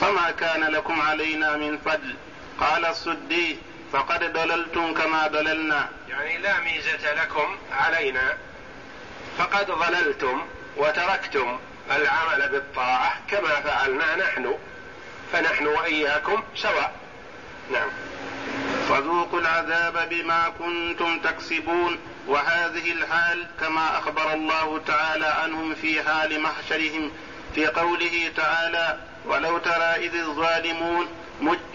فما 0.00 0.30
كان 0.30 0.64
لكم 0.64 1.00
علينا 1.00 1.56
من 1.56 1.78
فضل. 1.78 2.14
قال 2.60 2.84
السدي 2.86 3.58
فقد 3.92 4.32
ضللتم 4.32 4.94
كما 4.94 5.26
ضللنا. 5.26 5.88
يعني 6.08 6.38
لا 6.38 6.60
ميزة 6.60 7.14
لكم 7.14 7.58
علينا. 7.72 8.36
فقد 9.38 9.70
ضللتم 9.70 10.46
وتركتم 10.76 11.58
العمل 11.90 12.48
بالطاعة 12.48 13.14
كما 13.30 13.60
فعلنا 13.60 14.16
نحن. 14.16 14.54
فنحن 15.32 15.66
وإياكم 15.66 16.42
سواء. 16.56 16.92
نعم. 17.72 17.88
فذوقوا 18.88 19.40
العذاب 19.40 20.08
بما 20.08 20.52
كنتم 20.58 21.18
تكسبون. 21.18 21.98
وهذه 22.26 22.92
الحال 22.92 23.46
كما 23.60 23.98
أخبر 23.98 24.32
الله 24.32 24.80
تعالى 24.86 25.26
عنهم 25.26 25.74
في 25.74 26.02
حال 26.02 26.40
محشرهم 26.40 27.12
في 27.54 27.66
قوله 27.66 28.32
تعالى 28.36 28.98
ولو 29.26 29.58
ترى 29.58 30.06
إذ 30.06 30.14
الظالمون 30.14 31.08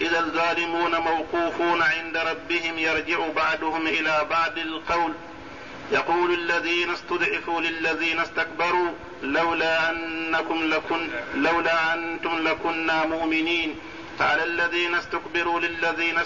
إذا 0.00 0.18
الظالمون 0.20 0.96
موقوفون 0.96 1.82
عند 1.82 2.16
ربهم 2.16 2.78
يرجع 2.78 3.28
بعضهم 3.28 3.86
إلى 3.86 4.26
بعض 4.30 4.58
القول. 4.58 5.12
يقول 5.92 6.34
الذين 6.34 6.90
استضعفوا 6.90 7.60
للذين 7.60 8.18
استكبروا 8.20 8.92
لولا 9.22 9.90
أنكم 9.90 10.64
لكن 10.64 11.08
لولا 11.34 11.94
أنتم 11.94 12.48
لكنا 12.48 13.06
مؤمنين. 13.06 13.74
قال 14.18 14.40
الذين 14.40 14.94
استكبروا 14.94 15.60
للذين 15.60 16.18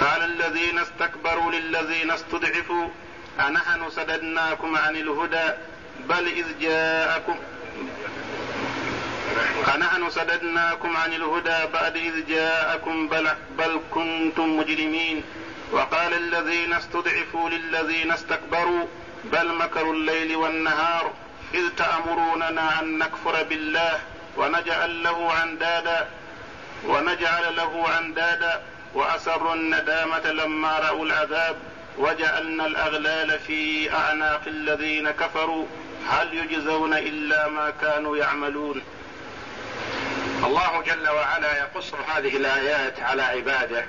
قال 0.00 0.22
الذين 0.22 0.78
استكبروا 0.78 1.52
للذين 1.52 2.10
استضعفوا 2.10 2.88
أنحن 3.40 3.90
سددناكم 3.90 4.76
عن 4.76 4.96
الهدى 4.96 5.50
بل 6.08 6.26
إذ 6.26 6.58
جاءكم 6.60 7.36
أنحن 9.74 10.10
سددناكم 10.10 10.96
عن 10.96 11.12
الهدى 11.12 11.72
بعد 11.72 11.96
إذ 11.96 12.26
جاءكم 12.28 13.08
بل, 13.08 13.28
بل 13.58 13.80
كنتم 13.90 14.58
مجرمين 14.58 15.22
وقال 15.72 16.14
الذين 16.14 16.72
استضعفوا 16.72 17.50
للذين 17.50 18.12
استكبروا 18.12 18.86
بل 19.24 19.54
مكروا 19.54 19.94
الليل 19.94 20.36
والنهار 20.36 21.12
إذ 21.54 21.68
تأمروننا 21.76 22.80
أن 22.80 22.98
نكفر 22.98 23.42
بالله 23.42 23.98
ونجعل 24.36 25.02
له 25.02 25.42
أندادا 25.42 26.08
ونجعل 26.86 27.56
له 27.56 27.98
أندادا 27.98 28.62
وأسروا 28.94 29.54
الندامة 29.54 30.26
لما 30.30 30.78
رأوا 30.78 31.04
العذاب 31.04 31.56
وجعلنا 31.98 32.66
الأغلال 32.66 33.38
في 33.38 33.92
أعناق 33.94 34.40
الذين 34.46 35.10
كفروا 35.10 35.66
هل 36.08 36.34
يجزون 36.34 36.94
إلا 36.94 37.48
ما 37.48 37.70
كانوا 37.70 38.16
يعملون 38.16 38.82
الله 40.44 40.82
جل 40.86 41.08
وعلا 41.08 41.58
يقص 41.58 41.94
هذه 41.94 42.36
الآيات 42.36 43.00
على 43.00 43.22
عباده 43.22 43.86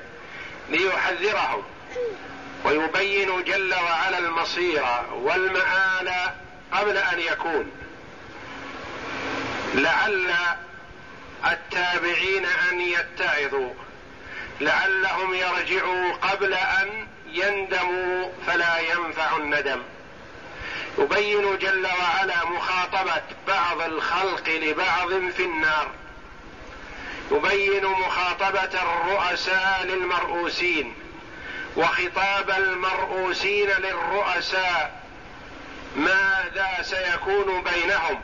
ليحذرهم 0.69 1.63
ويبين 2.63 3.43
جل 3.43 3.73
وعلا 3.73 4.17
المصير 4.17 4.85
والمآل 5.11 6.11
قبل 6.71 6.97
أن 6.97 7.19
يكون. 7.19 7.71
لعل 9.75 10.33
التابعين 11.51 12.45
أن 12.45 12.81
يتعظوا. 12.81 13.73
لعلهم 14.61 15.33
يرجعوا 15.33 16.13
قبل 16.13 16.53
أن 16.53 17.07
يندموا 17.27 18.29
فلا 18.47 18.79
ينفع 18.79 19.37
الندم. 19.37 19.81
يبين 20.97 21.57
جل 21.57 21.87
وعلا 22.01 22.45
مخاطبة 22.45 23.21
بعض 23.47 23.81
الخلق 23.81 24.49
لبعض 24.49 25.09
في 25.31 25.43
النار. 25.43 25.91
يبين 27.31 27.85
مخاطبة 27.85 28.81
الرؤساء 28.81 29.83
للمرؤوسين 29.83 30.93
وخطاب 31.77 32.49
المرؤوسين 32.49 33.69
للرؤساء 33.69 35.03
ماذا 35.95 36.81
سيكون 36.81 37.63
بينهم. 37.63 38.21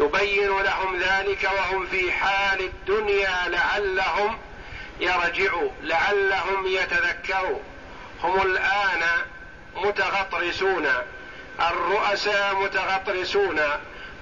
يبين 0.00 0.58
لهم 0.62 0.96
ذلك 0.96 1.50
وهم 1.56 1.86
في 1.86 2.12
حال 2.12 2.60
الدنيا 2.60 3.48
لعلهم 3.48 4.38
يرجعوا 5.00 5.70
لعلهم 5.82 6.66
يتذكروا. 6.66 7.58
هم 8.22 8.42
الآن 8.42 9.02
متغطرسون. 9.76 10.88
الرؤساء 11.60 12.54
متغطرسون 12.54 13.60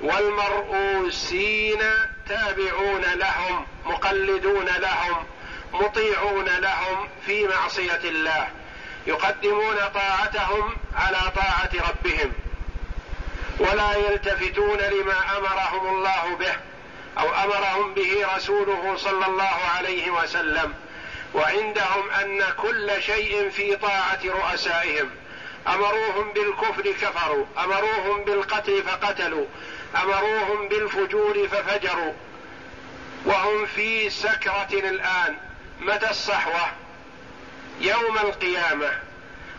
والمرؤوسين 0.00 1.80
تابعون 2.28 3.02
لهم 3.14 3.66
مقلدون 3.86 4.66
لهم 4.66 5.24
مطيعون 5.72 6.44
لهم 6.44 7.08
في 7.26 7.48
معصية 7.48 8.00
الله 8.04 8.48
يقدمون 9.06 9.76
طاعتهم 9.94 10.76
على 10.94 11.18
طاعة 11.36 11.70
ربهم. 11.88 12.32
ولا 13.58 13.96
يلتفتون 13.96 14.78
لما 14.78 15.38
أمرهم 15.38 15.96
الله 15.96 16.36
به 16.36 16.56
أو 17.18 17.34
أمرهم 17.34 17.94
به 17.94 18.26
رسوله 18.36 18.96
صلى 18.96 19.26
الله 19.26 19.58
عليه 19.76 20.10
وسلم 20.10 20.74
وعندهم 21.34 22.10
أن 22.10 22.44
كل 22.62 23.02
شيء 23.02 23.50
في 23.50 23.76
طاعة 23.76 24.20
رؤسائهم. 24.24 25.10
أمروهم 25.68 26.32
بالكفر 26.32 26.82
كفروا 26.82 27.44
أمروهم 27.64 28.24
بالقتل 28.24 28.82
فقتلوا 28.82 29.46
أمروهم 30.02 30.68
بالفجور 30.68 31.48
ففجروا. 31.48 32.12
وهم 33.24 33.66
في 33.66 34.10
سكرة 34.10 34.68
الآن. 34.72 35.36
متى 35.80 36.10
الصحوة؟ 36.10 36.66
يوم 37.80 38.18
القيامة. 38.18 38.90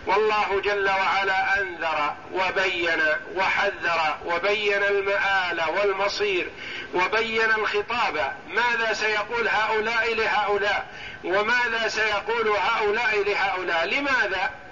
والله 0.06 0.62
جل 0.62 0.90
وعلا 0.90 1.62
أنذر 1.62 2.14
وبين 2.34 3.02
وحذر 3.36 4.18
وبين 4.26 4.84
المآل 4.84 5.62
والمصير 5.78 6.50
وبين 6.94 7.52
الخطاب. 7.58 8.36
ماذا 8.50 8.94
سيقول 8.94 9.48
هؤلاء 9.48 10.14
لهؤلاء؟ 10.14 10.88
وماذا 11.24 11.88
سيقول 11.88 12.48
هؤلاء 12.48 13.24
لهؤلاء؟ 13.24 13.86
لماذا؟ 13.86 14.65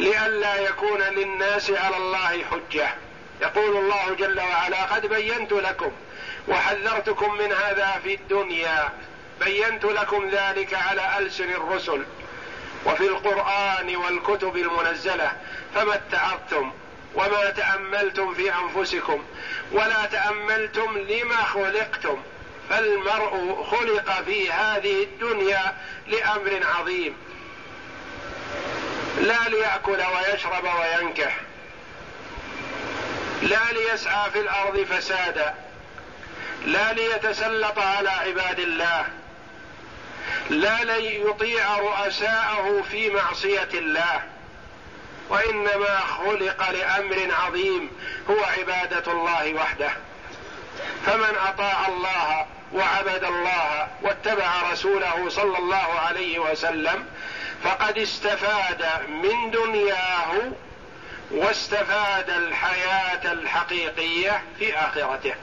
لئلا 0.00 0.56
يكون 0.56 1.00
للناس 1.02 1.70
على 1.70 1.96
الله 1.96 2.44
حجة. 2.50 2.88
يقول 3.40 3.76
الله 3.76 4.14
جل 4.14 4.40
وعلا 4.40 4.84
قد 4.84 5.06
بينت 5.06 5.52
لكم 5.52 5.92
وحذرتكم 6.48 7.34
من 7.34 7.52
هذا 7.52 8.00
في 8.04 8.14
الدنيا. 8.14 8.88
بينت 9.40 9.84
لكم 9.84 10.28
ذلك 10.28 10.74
على 10.74 11.18
ألسن 11.18 11.50
الرسل 11.50 12.04
وفي 12.86 13.04
القرآن 13.04 13.96
والكتب 13.96 14.56
المنزلة. 14.56 15.32
فما 15.74 15.94
اتعظتم 15.94 16.72
وما 17.14 17.50
تأملتم 17.50 18.34
في 18.34 18.52
أنفسكم 18.54 19.24
ولا 19.72 20.06
تأملتم 20.06 20.98
لما 20.98 21.36
خلقتم. 21.36 22.22
فالمرء 22.70 23.64
خلق 23.70 24.22
في 24.22 24.50
هذه 24.50 25.02
الدنيا 25.02 25.76
لأمر 26.06 26.60
عظيم. 26.76 27.16
لا 29.18 29.48
ليأكل 29.48 29.98
ويشرب 30.02 30.64
وينكح. 30.64 31.36
لا 33.42 33.72
ليسعى 33.72 34.30
في 34.30 34.40
الأرض 34.40 34.82
فسادا. 34.82 35.54
لا 36.66 36.92
ليتسلط 36.92 37.78
على 37.78 38.10
عباد 38.10 38.58
الله. 38.58 39.06
لا 40.50 40.84
ليطيع 40.84 41.76
رؤساءه 41.76 42.84
في 42.90 43.10
معصية 43.10 43.68
الله. 43.74 44.22
وإنما 45.28 46.00
خلق 46.00 46.70
لأمر 46.70 47.34
عظيم 47.42 47.90
هو 48.30 48.44
عبادة 48.44 49.12
الله 49.12 49.54
وحده. 49.54 49.90
فمن 51.06 51.36
أطاع 51.48 51.86
الله 51.88 52.46
وعبد 52.72 53.24
الله 53.24 53.88
واتبع 54.02 54.70
رسوله 54.72 55.28
صلى 55.28 55.58
الله 55.58 56.00
عليه 56.06 56.38
وسلم 56.38 57.06
فقد 57.64 57.98
استفاد 57.98 58.84
من 59.08 59.50
دنياه 59.50 60.52
واستفاد 61.30 62.30
الحياة 62.30 63.32
الحقيقية 63.32 64.42
في 64.58 64.76
آخرته. 64.76 65.34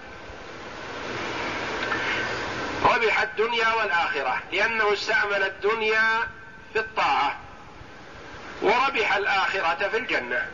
ربح 2.83 3.21
الدنيا 3.21 3.73
والآخرة 3.73 4.41
لأنه 4.51 4.93
استعمل 4.93 5.43
الدنيا 5.43 6.19
في 6.73 6.79
الطاعة 6.79 7.37
وربح 8.61 9.15
الآخرة 9.15 9.87
في 9.87 9.97
الجنة. 9.97 10.45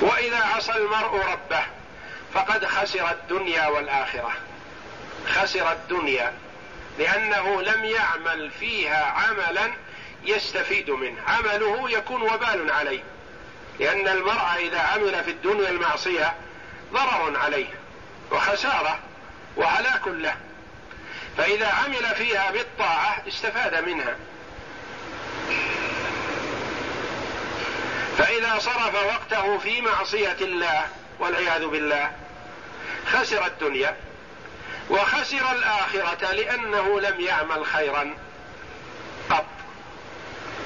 وإذا 0.00 0.44
عصى 0.44 0.72
المرء 0.72 1.24
ربه 1.32 1.62
فقد 2.34 2.64
خسر 2.64 3.10
الدنيا 3.10 3.66
والآخرة. 3.66 4.32
خسر 5.28 5.72
الدنيا 5.72 6.32
لأنه 6.98 7.62
لم 7.62 7.84
يعمل 7.84 8.50
فيها 8.50 9.04
عملا 9.04 9.72
يستفيد 10.28 10.90
منه. 10.90 11.22
عمله 11.28 11.90
يكون 11.90 12.22
وبال 12.22 12.70
عليه. 12.70 13.02
لأن 13.80 14.08
المرء 14.08 14.56
إذا 14.58 14.80
عمل 14.80 15.24
في 15.24 15.30
الدنيا 15.30 15.70
المعصية 15.70 16.34
ضرر 16.92 17.36
عليه 17.36 17.66
وخسارة 18.30 18.98
وهلاك 19.56 20.08
له. 20.08 20.36
فإذا 21.36 21.68
عمل 21.68 22.14
فيها 22.14 22.50
بالطاعة 22.50 23.22
استفاد 23.28 23.84
منها. 23.84 24.16
فإذا 28.18 28.58
صرف 28.58 28.94
وقته 28.94 29.58
في 29.58 29.80
معصية 29.80 30.36
الله 30.40 30.86
والعياذ 31.18 31.66
بالله 31.66 32.12
خسر 33.12 33.46
الدنيا 33.46 33.96
وخسر 34.90 35.52
الآخرة 35.52 36.32
لأنه 36.32 37.00
لم 37.00 37.20
يعمل 37.20 37.66
خيرا. 37.66 38.25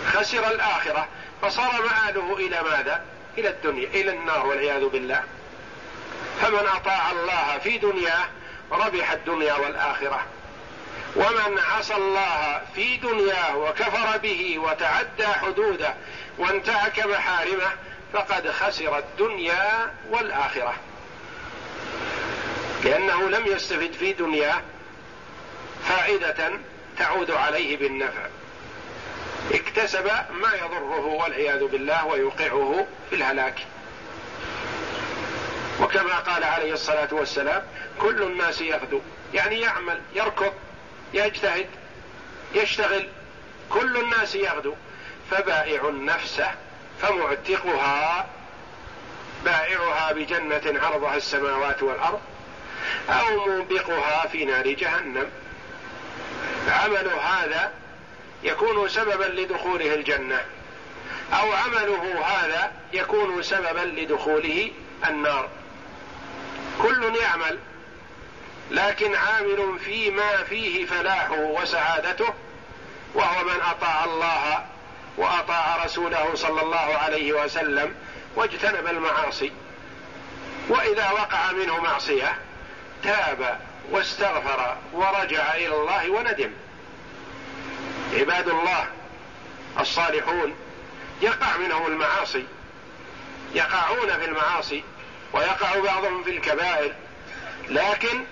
خسر 0.06 0.50
الآخرة. 0.50 1.08
فصار 1.42 1.82
مآله 1.82 2.36
إلى 2.36 2.62
ماذا؟ 2.62 3.04
إلى 3.38 3.48
الدنيا 3.48 3.88
إلى 3.88 4.10
النار 4.10 4.46
والعياذ 4.46 4.88
بالله. 4.88 5.22
فمن 6.40 6.66
أطاع 6.76 7.10
الله 7.10 7.58
في 7.58 7.78
دنياه 7.78 8.24
ربح 8.72 9.10
الدنيا 9.10 9.54
والآخرة. 9.54 10.26
ومن 11.16 11.58
عصى 11.58 11.94
الله 11.94 12.62
في 12.74 12.96
دنياه 12.96 13.56
وكفر 13.56 14.18
به 14.18 14.58
وتعدى 14.58 15.26
حدوده 15.26 15.94
وانتهك 16.38 17.06
محارمه 17.06 17.70
فقد 18.12 18.50
خسر 18.50 18.98
الدنيا 18.98 19.94
والآخرة. 20.10 20.74
لأنه 22.84 23.28
لم 23.28 23.46
يستفد 23.46 23.92
في 23.92 24.12
دنياه 24.12 24.62
فائدة 25.88 26.50
تعود 26.98 27.30
عليه 27.30 27.76
بالنفع. 27.76 28.26
اكتسب 29.52 30.04
ما 30.30 30.54
يضره 30.54 31.06
والعياذ 31.06 31.64
بالله 31.64 32.06
ويوقعه 32.06 32.86
في 33.10 33.16
الهلاك. 33.16 33.58
وكما 35.80 36.14
قال 36.14 36.44
عليه 36.44 36.72
الصلاة 36.72 37.08
والسلام 37.12 37.62
كل 38.00 38.22
الناس 38.22 38.60
يغدو 38.60 39.00
يعني 39.34 39.60
يعمل 39.60 40.00
يركض 40.14 40.52
يجتهد 41.14 41.66
يشتغل 42.54 43.08
كل 43.70 43.96
الناس 43.96 44.34
يغدو. 44.34 44.74
فبائع 45.30 45.90
نفسه 45.90 46.50
فمعتقها 47.02 48.26
بائعها 49.44 50.12
بجنة 50.12 50.80
عرضها 50.82 51.16
السماوات 51.16 51.82
والأرض 51.82 52.20
أو 53.10 53.46
موبقها 53.46 54.26
في 54.26 54.44
نار 54.44 54.68
جهنم. 54.68 55.26
عمل 56.68 57.08
هذا 57.08 57.72
يكون 58.42 58.88
سببا 58.88 59.24
لدخوله 59.24 59.94
الجنة. 59.94 60.44
أو 61.32 61.52
عمله 61.52 62.26
هذا 62.26 62.72
يكون 62.92 63.42
سببا 63.42 64.00
لدخوله 64.00 64.72
النار. 65.08 65.48
كل 66.82 67.16
يعمل 67.22 67.58
لكن 68.70 69.14
عامل 69.14 69.78
فيما 69.84 70.36
فيه 70.36 70.86
فلاحه 70.86 71.38
وسعادته 71.38 72.34
وهو 73.14 73.44
من 73.44 73.60
أطاع 73.60 74.04
الله 74.04 74.66
وأطاع 75.16 75.84
رسوله 75.84 76.34
صلى 76.34 76.62
الله 76.62 76.96
عليه 76.96 77.32
وسلم 77.32 77.94
واجتنب 78.36 78.86
المعاصي. 78.86 79.52
وإذا 80.68 81.10
وقع 81.10 81.52
منه 81.52 81.80
معصية 81.80 82.38
تاب 83.02 83.60
واستغفر 83.90 84.76
ورجع 84.92 85.54
إلى 85.54 85.74
الله 85.74 86.10
وندم. 86.10 86.50
عباد 88.12 88.48
الله 88.48 88.86
الصالحون 89.80 90.54
يقع 91.22 91.56
منهم 91.56 91.86
المعاصي 91.86 92.44
يقعون 93.54 94.18
في 94.18 94.24
المعاصي 94.24 94.84
ويقع 95.32 95.78
بعضهم 95.78 96.22
في 96.22 96.30
الكبائر 96.30 96.92
لكن 97.68 98.24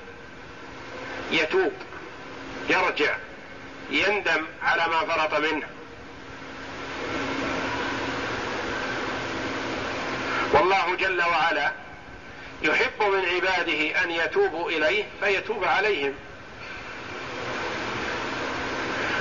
يتوب 1.30 1.72
يرجع 2.70 3.16
يندم 3.90 4.46
على 4.62 4.86
ما 4.86 5.00
فرط 5.00 5.34
منه. 5.34 5.66
والله 10.52 10.94
جل 10.96 11.22
وعلا 11.22 11.72
يحب 12.62 13.02
من 13.02 13.24
عباده 13.24 14.02
أن 14.02 14.10
يتوبوا 14.10 14.70
إليه 14.70 15.04
فيتوب 15.20 15.64
عليهم. 15.64 16.14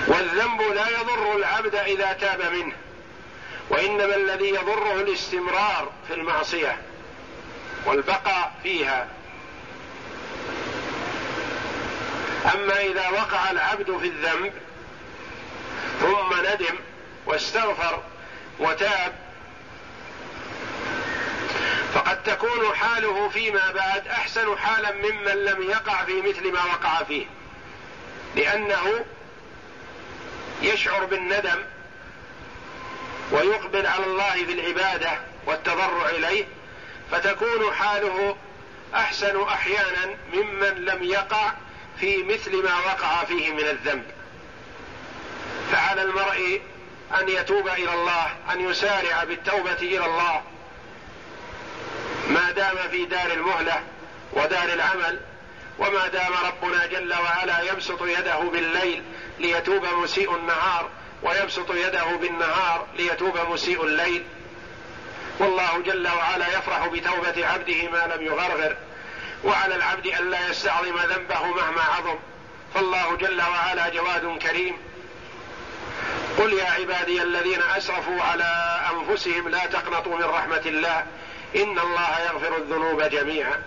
والذنب 0.07 0.61
لا 0.61 0.89
يضر 0.89 1.35
العبد 1.35 1.75
إذا 1.75 2.13
تاب 2.13 2.53
منه 2.53 2.73
وإنما 3.69 4.15
الذي 4.15 4.49
يضره 4.49 4.93
الاستمرار 4.93 5.91
في 6.07 6.13
المعصية 6.13 6.77
والبقاء 7.85 8.53
فيها. 8.63 9.07
أما 12.53 12.81
إذا 12.81 13.09
وقع 13.09 13.51
العبد 13.51 13.97
في 13.97 14.07
الذنب 14.07 14.53
ثم 15.99 16.33
ندم 16.53 16.75
واستغفر 17.25 18.03
وتاب 18.59 19.15
فقد 21.93 22.23
تكون 22.23 22.75
حاله 22.75 23.29
فيما 23.29 23.71
بعد 23.71 24.07
أحسن 24.07 24.57
حالا 24.57 24.91
ممن 24.91 25.45
لم 25.45 25.61
يقع 25.69 26.05
في 26.05 26.21
مثل 26.21 26.51
ما 26.51 26.63
وقع 26.63 27.03
فيه 27.03 27.25
لأنه 28.35 29.05
يشعر 30.61 31.05
بالندم 31.05 31.63
ويقبل 33.31 33.85
على 33.85 34.05
الله 34.05 34.33
في 34.33 34.51
العباده 34.53 35.11
والتضرع 35.45 36.09
إليه 36.09 36.45
فتكون 37.11 37.73
حاله 37.73 38.37
أحسن 38.95 39.43
أحيانا 39.43 40.17
ممن 40.33 40.85
لم 40.85 41.03
يقع 41.03 41.51
في 41.99 42.23
مثل 42.23 42.63
ما 42.63 42.77
وقع 42.79 43.23
فيه 43.23 43.51
من 43.51 43.59
الذنب. 43.59 44.03
فعلى 45.71 46.01
المرء 46.01 46.61
أن 47.19 47.29
يتوب 47.29 47.67
إلى 47.67 47.93
الله 47.93 48.27
أن 48.53 48.69
يسارع 48.69 49.23
بالتوبة 49.23 49.71
إلى 49.81 50.05
الله. 50.05 50.41
ما 52.29 52.51
دام 52.51 52.75
في 52.91 53.05
دار 53.05 53.31
المهلة 53.31 53.83
ودار 54.33 54.73
العمل 54.73 55.19
وما 55.79 56.07
دام 56.07 56.33
ربنا 56.45 56.85
جل 56.85 57.13
وعلا 57.13 57.61
يبسط 57.61 58.01
يده 58.01 58.39
بالليل 58.39 59.03
ليتوب 59.39 59.85
مسيء 59.85 60.35
النهار 60.35 60.89
ويبسط 61.23 61.71
يده 61.71 62.05
بالنهار 62.21 62.87
ليتوب 62.97 63.37
مسيء 63.37 63.83
الليل. 63.83 64.23
والله 65.39 65.81
جل 65.85 66.07
وعلا 66.07 66.47
يفرح 66.47 66.87
بتوبة 66.87 67.47
عبده 67.47 67.87
ما 67.89 68.15
لم 68.15 68.25
يغرغر 68.25 68.75
وعلى 69.43 69.75
العبد 69.75 70.05
ألا 70.05 70.49
يستعظم 70.49 70.97
ذنبه 70.97 71.43
مهما 71.43 71.81
عظم. 71.81 72.15
فالله 72.73 73.15
جل 73.15 73.41
وعلا 73.41 73.89
جواد 73.89 74.37
كريم. 74.41 74.77
قل 76.37 76.53
يا 76.53 76.71
عبادي 76.71 77.23
الذين 77.23 77.61
أسرفوا 77.61 78.21
على 78.21 78.79
أنفسهم 78.91 79.49
لا 79.49 79.65
تقنطوا 79.65 80.17
من 80.17 80.23
رحمة 80.23 80.61
الله 80.65 81.05
إن 81.55 81.79
الله 81.79 82.19
يغفر 82.19 82.57
الذنوب 82.57 83.01
جميعا. 83.01 83.63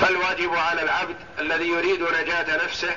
فالواجب 0.00 0.54
على 0.54 0.82
العبد 0.82 1.16
الذي 1.38 1.68
يريد 1.68 2.02
نجاة 2.02 2.64
نفسه 2.64 2.96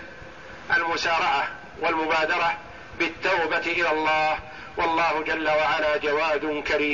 المسارعة 0.77 1.47
والمبادرة 1.79 2.57
بالتوبة 2.99 3.57
إلى 3.57 3.91
الله 3.91 4.39
والله 4.77 5.23
جل 5.23 5.47
وعلا 5.47 5.97
جواد 5.97 6.63
كريم. 6.67 6.87